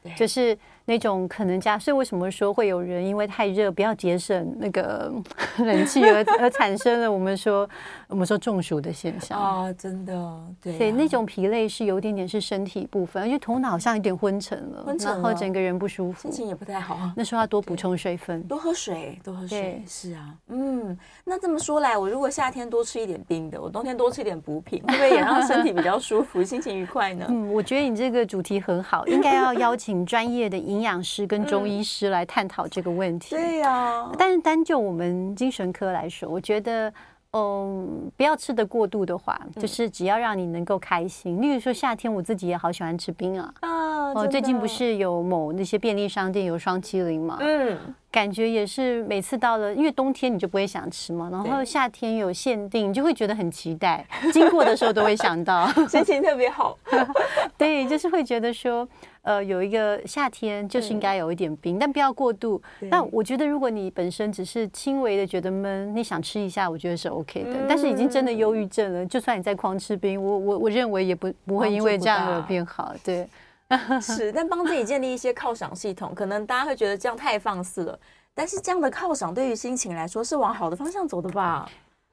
[0.01, 0.13] 对。
[0.15, 5.09] 就是那种可能加，所以为什么说会有人因为太热，不要节省那个
[5.59, 7.69] 冷气而 而产生了我们说
[8.09, 16.99] 我们说中暑的现象啊，真的对，所以那种疲累是有点点是身体部分，而且头脑好像有点昏沉了，昏沉了，然后整个人不舒服，心情也不太好。
[17.15, 19.81] 那时候要多补充水分，多喝水，多喝水。
[19.87, 27.25] 是啊，嗯，那这么说来，我如果夏天多吃一点冰的，我冬天多吃一点补品，会不会也让身体比较舒服，心情愉快呢？
[27.29, 30.05] 嗯，我觉得你这个主题很好，应该要邀请。
[30.05, 33.35] 专业的营养师跟中医师来探讨这个问题。
[33.35, 36.93] 对呀，但是单就我们精神科来说，我觉得，
[37.31, 41.41] 嗯，不要吃的过度的话，就是只要让你能够开心。
[41.41, 43.53] 例如说夏天，我自己也好喜欢吃冰啊。
[43.61, 47.37] 哦，最近不是有某那些便利商店有双麒麟嘛？
[47.39, 47.77] 嗯。
[48.13, 56.77] 感觉也是每次到了，因为冬天你就不会想吃嘛，然后夏天有限定，你就会觉得很期待，经过的时候都会想到， 心情特别好。
[57.57, 58.87] 对，就是会觉得说，
[59.23, 62.61] 呃，有一个夏天就是应该有一点冰，但不要过度。
[62.81, 67.65] 那我觉得如果你本身只是轻微的觉得闷，你想吃一下，我觉得是 OK 的。
[67.67, 72.93] 但是已经真的忧郁症了，就算你再狂吃冰，我我我认为也不不会因为这样而变好。
[73.03, 73.27] 对。
[73.99, 77.97] 是，但帮自己建立一些犒赏系统，可能大家会觉得这样太放肆了。
[78.35, 81.67] 但是这样的犒赏对于心情来说是往好的方向走的吧？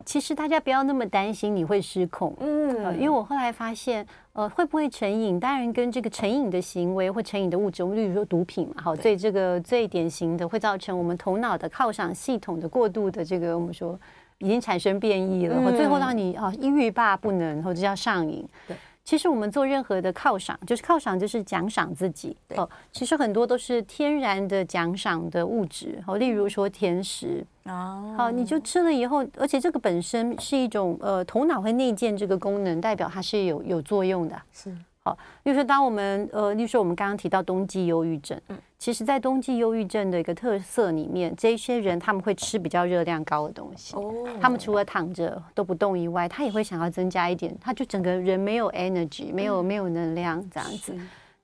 [0.05, 13.99] 其实大家不要那么担心你会失控，嗯、呃，因为我后来发现，呃，会不会成瘾，当然跟这个成瘾的行为或成瘾的物质，我们例如说毒品嘛，好，最这个最典型的会造成我们头脑的犒赏系统的过度的这个我们说
[14.39, 18.47] 已经产生变异了，嗯、最后让你啊一欲罢不能，或者叫上瘾。
[18.67, 18.77] 对。
[19.05, 22.37] 其实我们做任何的犒赏，就是犒赏，就是奖赏自己。
[22.47, 26.03] 对哦，其实很多都是天然的奖赏的物质。
[26.07, 27.45] 哦，例如说甜食。
[27.65, 28.15] 哦。
[28.17, 34.41] 好，你就吃了以后，而且这个本身是一种呃，头脑会内建这个功能，代表它是有有作用的。
[34.53, 34.77] 是。
[35.03, 43.97] 好，例如说，当我们呃，例如说我们刚刚提到冬季忧郁症，嗯，其实，在冬季忧郁症的一个特色里面，这些人他们会吃比较热量高的东西。
[43.97, 50.95] 哦，他们除了躺着都不动以外，他也会想要增加一点，他就整个人没有 energy，没有没有能量这样子。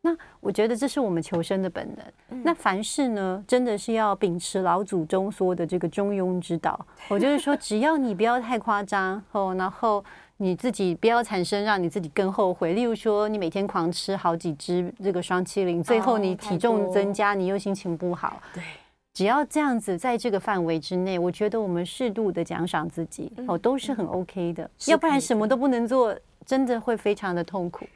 [0.02, 2.04] 那我觉得这是我们求生的本能。
[2.28, 6.78] 嗯、那凡事呢，真的是要秉持老祖宗说的这个中庸之道。
[7.08, 10.04] 我就是说，只要你不要太夸张哦，然后
[10.38, 12.74] 你自己不要产生让你自己更后悔。
[12.74, 18.38] 例如说，你每天狂吃好几只这个双七零，最后你体重增加，你又心情不好。
[18.52, 18.62] 对，
[19.14, 24.70] 只要这样子在这个范围之内，我觉得我们适度的奖赏自己哦，都是很 OK 的。
[24.88, 26.14] 要不然什么都不能做，
[26.44, 27.86] 真的会非常的痛苦。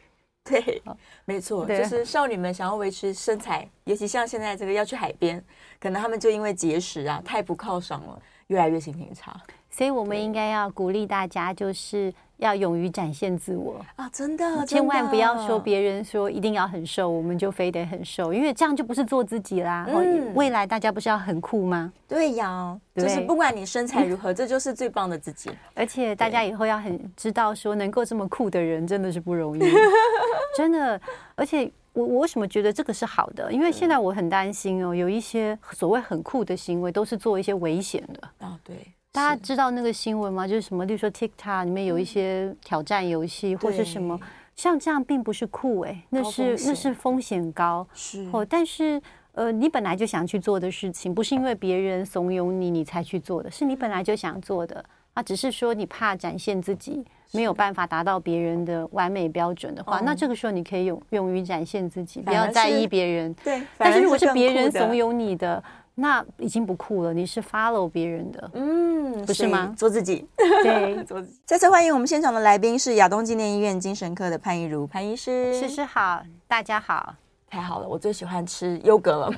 [0.43, 0.83] 对，
[1.27, 5.45] 没错，就是少女们想要维持身材，尤其像现在这个要去海边，
[5.79, 9.39] 可能他们就因为节食啊，太不犒赏了，越来越心情差。
[9.69, 12.11] 所以我们应该要鼓励大家，就是。
[12.41, 14.09] 要勇于展现自我啊！
[14.13, 19.87] 真的，千万不要说别人说一定要很瘦，我们就非得很瘦，因为这样就不是做自己啦。
[19.89, 21.93] 嗯，未来大家不是要很酷吗？
[22.09, 25.51] 对呀，就是不管你身材如何，这就是最棒的自己。
[25.75, 29.61] 而且大家以后要很知道，说能够这么酷的人真的是不容易，
[30.57, 31.01] 真的。
[31.35, 33.53] 而且我我为什么觉得这个是好的？
[33.53, 38.59] 因为现在我很担心哦，有一些所谓很酷的行为，都是做一些危险的啊。
[38.65, 38.77] 对。
[39.13, 40.47] 大家知道那个新闻吗？
[40.47, 44.19] 就是什么，例如说 TikTok 里面有一些挑战游戏，或是什么，
[44.55, 47.85] 像这样并不是酷哎，那是那是风险高。
[47.93, 49.03] 是哦，但是
[49.33, 54.85] 呃，你本来就想去做的事情，不是因为别人怂恿你你才去做的，是你本来就想做的
[55.15, 63.35] 啊，只是说你怕展现自己没有办法达到别人的完美标准的话，那这个时候你可以勇勇于展现自己，不要在意别人。
[63.43, 65.61] 对，但是如果是别人怂恿你的。
[66.01, 69.75] 那已经不酷了，你是 follow 别人的，嗯，不是吗？
[69.77, 70.27] 做自己，
[70.63, 71.39] 对， 做自己。
[71.45, 77.15] 再次欢迎我们现场的来宾是亚东纪念医院精神科的潘怡如潘医师，诗诗好，大家好，
[77.51, 79.31] 太好了，我最喜欢吃优格了，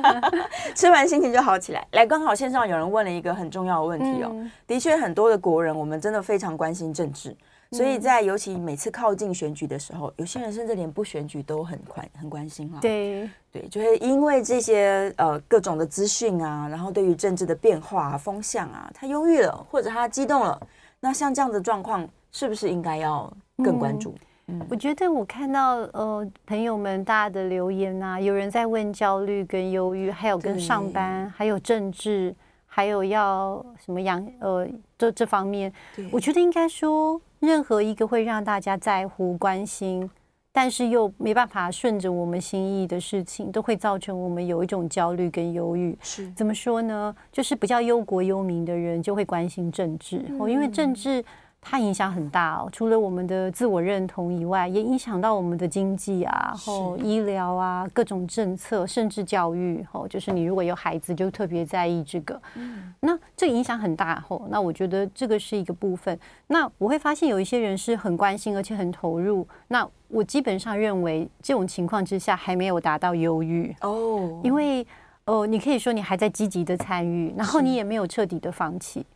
[0.74, 1.86] 吃完心情就好起来。
[1.92, 7.36] 来，刚好线上有人问了一个很重要的问题哦，嗯、的确很多的国人，我们真的非常关心政治。
[7.72, 12.78] 所以在尤其每次靠近选举的时候，有些人甚至连不选举都很关很关心哈。
[12.82, 20.60] 对对，就会因为这些呃各种的资讯啊，然后对于政治的变化啊、风向啊，他忧郁了或者他激动了。
[21.00, 23.32] 那像这样的状况，是不是应该要
[23.64, 24.14] 更关注？
[24.48, 32.34] 嗯，我觉得我看到呃朋友们大家的留言啊，有人在问焦虑跟忧郁，还有跟上班，还有政治，
[32.66, 34.68] 还有要什么养呃
[34.98, 35.72] 这这方面，
[36.10, 37.18] 我觉得应该说。
[37.42, 40.08] 任何一个会让大家在乎、关心，
[40.52, 45.98] 但是又没办法顺着我们心意的事情，都会造成我们有一种焦虑跟忧郁。
[46.00, 47.14] 是怎么说呢？
[47.32, 51.22] 就是比较忧国忧民的人就会关心政治，哦、嗯，因为政治。
[51.64, 59.82] 它影响很大哦，除了我们的自我认同以外，也影响到我们的经济啊，然后医疗啊，各种政策，甚至教育。
[59.90, 62.38] 吼，就是你如果有孩子，就特别在意这个。
[62.56, 64.20] 嗯，那这个影响很大。
[64.28, 66.18] 吼，那我觉得这个是一个部分。
[66.48, 69.46] 那我会发现有一些人是很关心，而且很投入。
[69.68, 74.84] 那我基本上认为，这种情况之下还没有达到忧郁哦，因为
[75.26, 79.06] 呃，你可以说你还在积极的参与，然后你也没有彻底的放弃。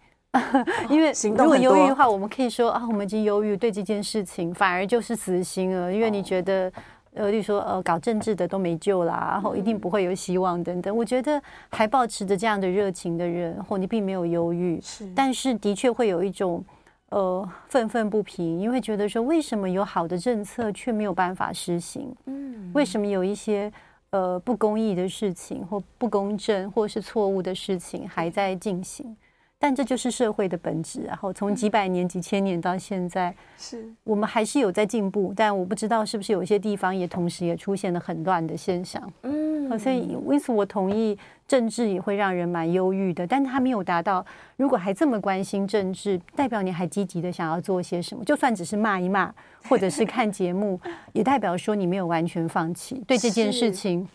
[0.91, 5.93] 因为如果忧郁的话，我们可以说啊，我们已经忧郁，对这件事情反而就是死心了。
[5.93, 6.73] 因为你觉得，
[7.15, 10.95] 呃，例如说呃，搞政治的都没救啦，然后一定不会有希望等等。
[10.95, 16.65] 我觉得还保持着这样的热情的人，或你并没有忧郁，是，但是的确会有一种
[17.11, 22.15] 呃愤愤不平，因为觉得说为什么有好的政策却没有办法实行？
[22.27, 23.73] 嗯，为什么有一些
[24.11, 29.17] 呃不公义的事情或不公正或是错误的事情还在进行？
[29.59, 39.03] 但这就是社会的本质，然后从几百年、几千年到现在，是我们还是有在进步，但我不知道是不是有一些地方也同时也出现了很乱的现象。
[39.23, 40.01] 嗯，所以
[40.31, 44.25] 因此我同意，政治也会让人蛮忧郁的，但他没有达到。
[44.57, 49.33] 如果还这么关心政治，代表你还积极的想要做些什么，就算只是骂一骂，
[49.69, 50.79] 或者是看节目，
[51.15, 54.07] 也代表说你没有完全放弃对这件事情。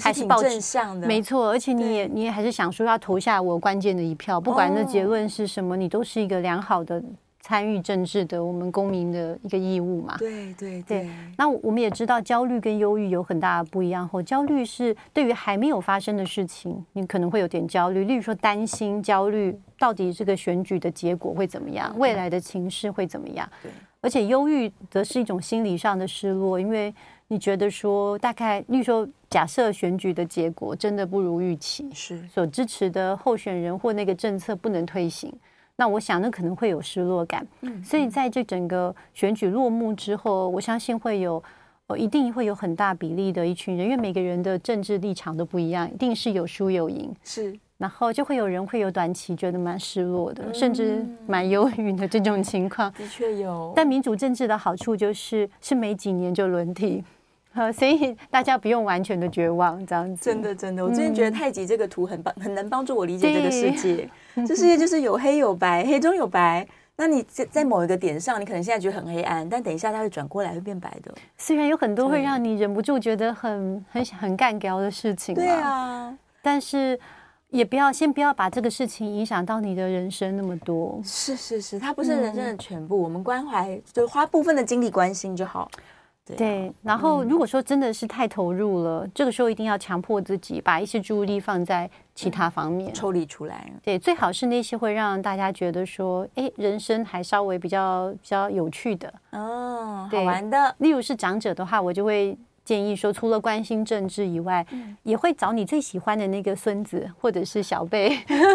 [0.00, 7.02] 还是正向的，没错，而且你也你也还是想说要投下我关键的一票，不管那结论是什么，你都是一个良好的
[7.40, 10.16] 参与政治的我们公民的一个义务嘛。
[10.18, 11.10] 对对对。
[11.36, 23.48] 那我们也知道焦虑跟忧郁有很大的不一样，或焦虑是对于还没有发生的事情，你可能会有点焦虑，例如说担心、焦虑到底这个选举的结果会怎么样，未来的情势会怎么样。
[23.62, 23.70] 对。
[24.00, 26.94] 而且忧郁则是一种心理上的失落，因为。
[27.32, 35.32] 你觉得说，大概，例如说，假设选举的结果真的不如预期，是所支持的候选人或那个政策不能推行，
[35.76, 37.46] 那我想那可能会有失落感。
[37.62, 41.42] 嗯，所以在这整个选举落幕之后，我相信会有，
[41.86, 47.10] 呃，一定会有很大比例的一群人，因为每个人的政治立场都不一样，一定是有输有赢。
[47.24, 47.58] 是。
[47.78, 52.92] 然后就会有人会有短期觉得蛮失落的，甚至蛮忧郁的这种情况。
[52.92, 53.72] 的确有。
[53.74, 57.02] 但民主政治的好处就是是没几年就轮替。
[57.72, 60.24] 所以大家不用完全的绝望，这样子。
[60.24, 64.08] 真的，真的，我最近觉得太极这个图很帮，很能帮助我理解这个世界。
[64.46, 66.66] 这世界就是有黑有白，黑中有白。
[66.94, 71.12] 那你在在某一个点上，你可能现在觉得很黑暗，但等一下它会转过来，会变白的。
[71.38, 76.98] 虽然有很多会让你忍不住觉得很很很干掉的事情，对啊，但是
[77.48, 81.00] 也不要先不要把这个事情影响到你的人生那么多。
[81.02, 85.70] 是是是，它不是人生的全部，嗯、我们关怀就花部分的精力关心就好。
[86.36, 93.70] 对，啊、对，然后如果说真的是太投入了，嗯、这个时候一定要强迫自己把一些注意力放在其他方面，嗯、抽离出来。
[93.82, 100.74] 对，最好是那些会让大家觉得说，哎，人生还稍微比较比较有趣的，哦，好玩的。
[100.78, 102.36] 例如是长者的话，我就会。
[102.64, 108.10] 建议说，除了关心政治以外，嗯、也会找你最喜欢的那个孙子或者是小辈，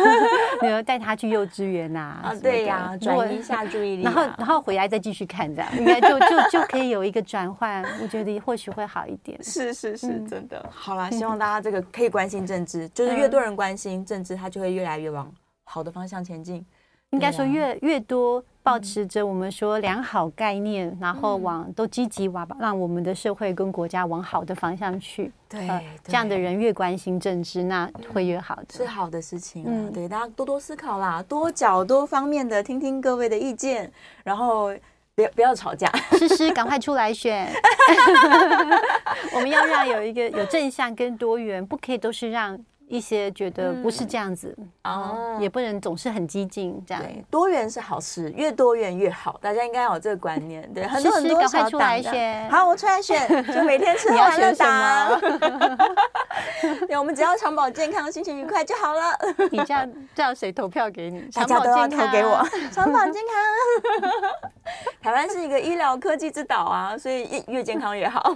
[0.62, 2.20] 你要带他去幼稚园呐。
[2.24, 7.84] 啊，对呀、啊，转移一下注意力、啊，然后然后回来再继续看，这样应该就就就可以有一个转换。
[8.02, 9.38] 我觉得或许会好一点。
[9.44, 10.66] 是是是，嗯、真的。
[10.72, 15.30] 好啦，希望大家这个可以关心政治，就是越多人关心政治，它就会越来越往
[15.66, 16.66] 好的方向前进。
[17.12, 25.32] 应该说越越多保持着我们说良好概念，嗯、然后往都积极往让我们的社会跟国家往好的方向去。
[25.48, 29.70] 对，呃、对这样的人越关心政治，那会越好的，是好的事情啊。
[29.72, 33.90] 嗯、对，大家多多思考啦，多角多方面的听听各位的意见，
[34.26, 34.76] 然后
[35.16, 35.90] 不要不要吵架。
[36.20, 37.50] 诗诗，赶快出来选。
[39.34, 42.60] 我们要让有一个有正向跟多元，不可以都是让。
[42.88, 47.04] 一些觉得不是这样子，哦，也不能总是很激进这样。
[47.30, 50.72] 多元是好事，越多元越好，大家应该有这个观念。
[50.74, 52.50] 对，很多很多小党选。
[52.50, 55.20] 好，我出来选，就每天吃 喝玩乐党。
[56.88, 59.18] 对，我们只要长保健康，心情愉快就好了。
[59.52, 61.30] 你这样这样谁投票给你？
[61.34, 62.42] 大家都要投给我。
[62.72, 64.12] 长保健康。
[65.02, 68.34] 台湾是一个医疗科技之岛啊，所以越越健康越好。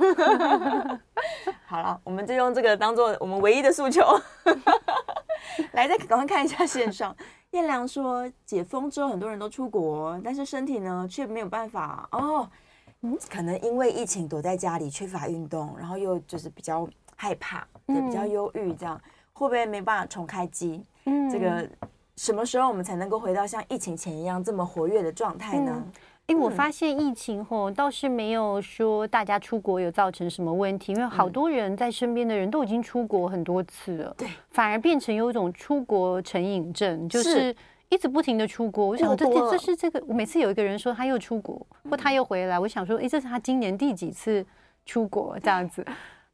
[1.65, 4.03] 好了，我们就用这个当做我们唯一的诉求。
[5.73, 7.15] 来，再赶快看一下线上。
[7.51, 12.49] 彦良说，解封之后很多人都出国，但是身体呢却没有办法哦。
[13.01, 18.99] 嗯，可能因为疫情躲在家里，缺乏运动，然后又就是比较害怕，也比较忧郁，这样
[19.33, 20.85] 会不会没办法重开机？
[21.05, 21.67] 嗯，这个
[22.15, 25.73] 什么时候我们才能够回到像疫情前一样这么活跃的状态呢？
[25.75, 25.91] 嗯
[26.31, 37.53] 因为我发现疫情后倒是没有说大家出国有造成什么问题，因为好多人在身边的人都已经出国很多次了，对，反而变成有一种出国成瘾症，就是
[37.89, 38.87] 一直不停的出国。
[38.87, 44.45] 我想这这是这个，我每次有一个人说他又出国或他又回来，我想说，哎，这是他今年第几次
[44.85, 45.85] 出国这样子。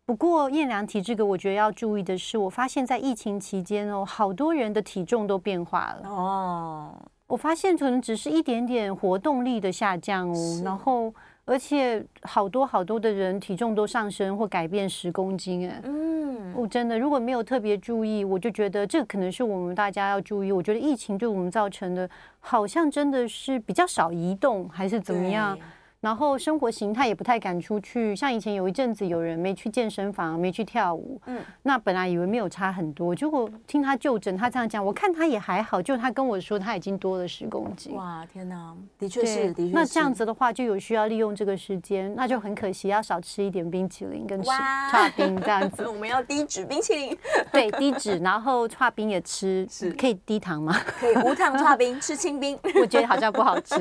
[0.05, 6.93] 不过燕良提这个，我觉得要注意的是，我发现在疫情期间哦，好多人的体重都变化了哦。
[7.28, 11.13] 我发现可能只是一点点活动力的下降哦，然后
[11.45, 20.51] 而且好多好多的人体重都上升或改变十公斤哎，嗯，哦真的如果没有特别注意，我就觉得这可能是我们大家要注意。
[20.51, 22.09] 我觉得疫情对我们造成的，
[22.39, 25.57] 好像真的是比较少移动还是怎么样。
[25.99, 37.95] 然后生活形态也不太敢出去，像以前有一阵子有人没去健身房，没去跳舞，嗯，那本来以为没有差很多，结果听他就诊，他这样讲，我看他也还好，就他跟我说他已经多了十公斤。
[37.95, 39.73] 哇，天哪，的确是，的确是。
[39.73, 45.81] 那这样子的话，就有需要利用这个时间，那就很可惜，要少吃一点冰淇淋跟吃差冰这样子。
[45.89, 47.17] 我们要低脂冰淇淋，
[47.51, 50.79] 对，低脂，然后差冰也吃，是可以低糖吗？
[50.99, 52.55] 可以无糖差冰，吃清冰。
[52.79, 53.75] 我觉得好像不好吃，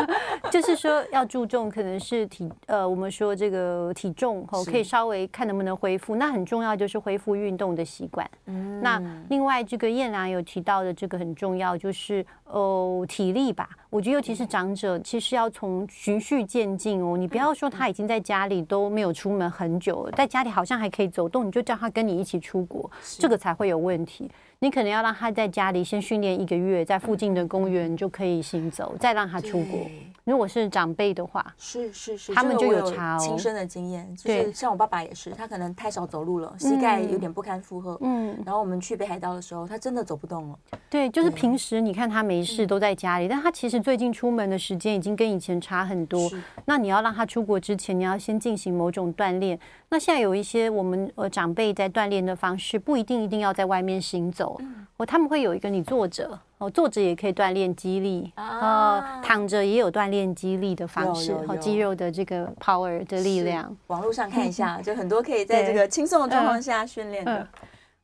[0.50, 1.57] 就是说要注重。
[1.66, 6.14] 可能是体呃，我们说这个体重哦，可以稍微看能不能恢复。
[6.16, 8.28] 那很重要就是恢复运动的习惯。
[8.44, 13.70] 嗯，那另外这个燕良有提到的这个很重要，就是哦体力吧。
[13.88, 17.16] 我觉得尤其是长者，其实要从循序渐进哦。
[17.16, 24.30] 你不要说他已经在家里都没有出门很久了，在家里好像还可以走动，你就叫他跟你一起出国，这个才会有问题。
[24.60, 29.86] 你可能要让他在家里先训练一个月，在附近的公园就可以行走，再让他出国。
[30.28, 33.18] 如果是长辈的话，是是是，他们就有差哦。
[33.18, 37.96] 亲身的经验，就是像我爸爸也是，他可能太少走路了，膝盖有点不堪负荷。
[38.02, 40.58] 嗯，然后我们去北海道的时候，他真的走不动了。
[40.90, 46.30] 对，就是平时你看他没事都在家里，但他其实最近出门的时间已经跟以前差很多。
[46.66, 49.58] 那你要让他出国之前，你要先进行某种锻炼。
[49.88, 54.60] 那现在有一些我们呃长辈在锻炼的方式，不一定一定要在外面行走，
[54.98, 56.38] 哦，他们会有一个你坐着。
[56.58, 63.76] 哦，坐着也可以锻炼肌力，啊，躺着也有锻炼肌力的方式，和肌肉的这个 power 的力量。
[63.86, 67.46] 网络上看一下， 就很多可以在这个轻松的状况下训练的。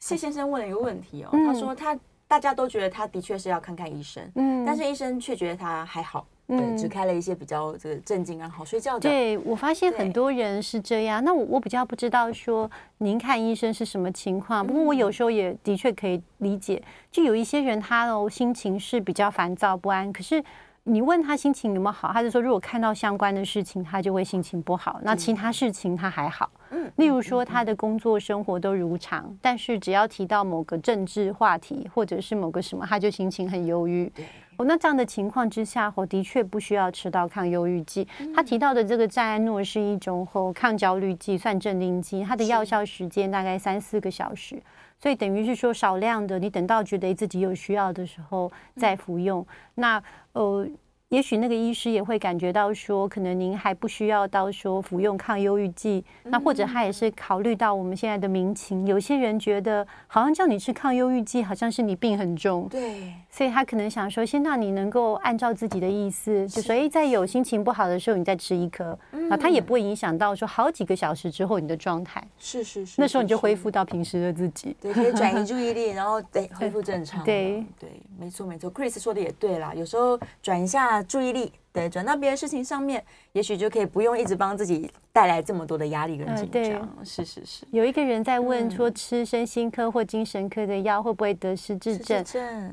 [0.00, 1.98] 谢先生问了一个问题哦，他说他
[2.28, 9.00] 大家都觉得他的确是要看看医生，嗯，但是医生却觉得他还好，对，只开了一些比较这个镇静啊、好睡觉的。
[9.00, 11.24] 对，我发现很多人是这样。
[11.24, 20.42] 那我我比较不知道说您看医生是什么情况，不过我有时候也的确可以理解，就有一些人他的心情是比较烦躁不安，可是。
[20.86, 25.00] 你问他心情有没有好，他就说如果看到相关的事情，他就会心情不好。
[25.02, 26.50] 那其他事情他还好。
[26.70, 34.12] 嗯，例如说他的工作生活都如常，但是只要提到某个政治话题或者是某个什么，他就心情很忧郁。
[34.56, 38.06] 哦，那这样的情况之下，我的确不需要吃到抗忧郁剂。
[38.34, 44.62] 他提到的这个赞安诺是一种后抗焦虑剂，算镇定剂，它的药效时间大概三四个小时。
[45.00, 49.46] 所以等于是说少量的，你等到觉得自己有需要的时候再服用。
[49.74, 50.68] 那呃。
[51.14, 68.98] 也许那个医师也会感觉到说，可能您还不需要到说服用抗忧郁剂，那或者他也是考虑到我们现在的民情，有些人觉得好像叫你吃抗忧郁剂，好像是你病很重，对，所以他可能想说，先让你能够按照自己的意思，就所以，在有心情不好的时候，你再吃一颗，
[69.30, 77.64] 啊，他也不会影响到说好几个小时之后你的状态，是是是，那时候你就恢复到平时的自己，对，可以转移 注意力，然后对恢复正常，对。
[77.78, 77.88] 对，
[78.18, 81.52] 没错没错，Chris 说的也对啦，有时候转一下注意力。
[81.74, 83.02] 对，转到别的事情上面，
[83.32, 86.50] 也许就可以不用一直帮自己带来这么多的压力跟紧张。
[86.52, 87.66] 对，是是是。
[87.72, 92.24] 有一个人在问说，吃身心科或精神科的药会不会得失智症？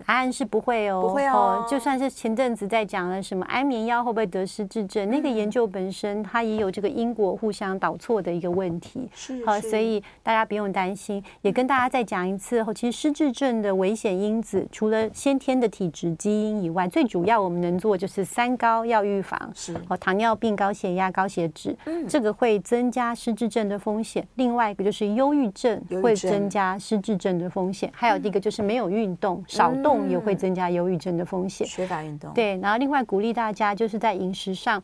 [0.05, 1.65] 答案是不会哦，不会哦。
[1.67, 9.09] 就算是前阵子在讲了什么安眠药会不会得失智症，那个研究本身它也有这个因果互相导错的一个问题。
[9.15, 9.43] 是。
[9.47, 11.23] 好，所以大家不用担心。
[11.41, 18.85] 也跟大家再讲一次，其实失智症的危险因子除了先天的体质基因以外，最主要我们能做就是三高。
[18.91, 24.25] 要预防是哦，糖尿病、高血压、高血脂，嗯，这个会增加失智症的风险。
[24.35, 27.91] 另外一个就是忧郁症会增加失智症的风险。
[27.93, 31.65] 还有一个就是没有运动，少动也会增加忧郁症的风险。
[31.67, 32.57] 缺乏运动，对。
[32.57, 34.81] 然后另外鼓励大家就是在饮食上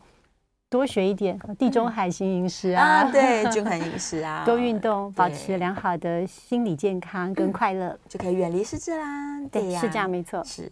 [0.69, 9.41] 多学一点地中海型饮食啊，对，均衡饮食啊， 多运动，保持良好的心理健康跟快乐，就可以远离失智啦。
[9.51, 10.71] 对呀，是这样，没错，是。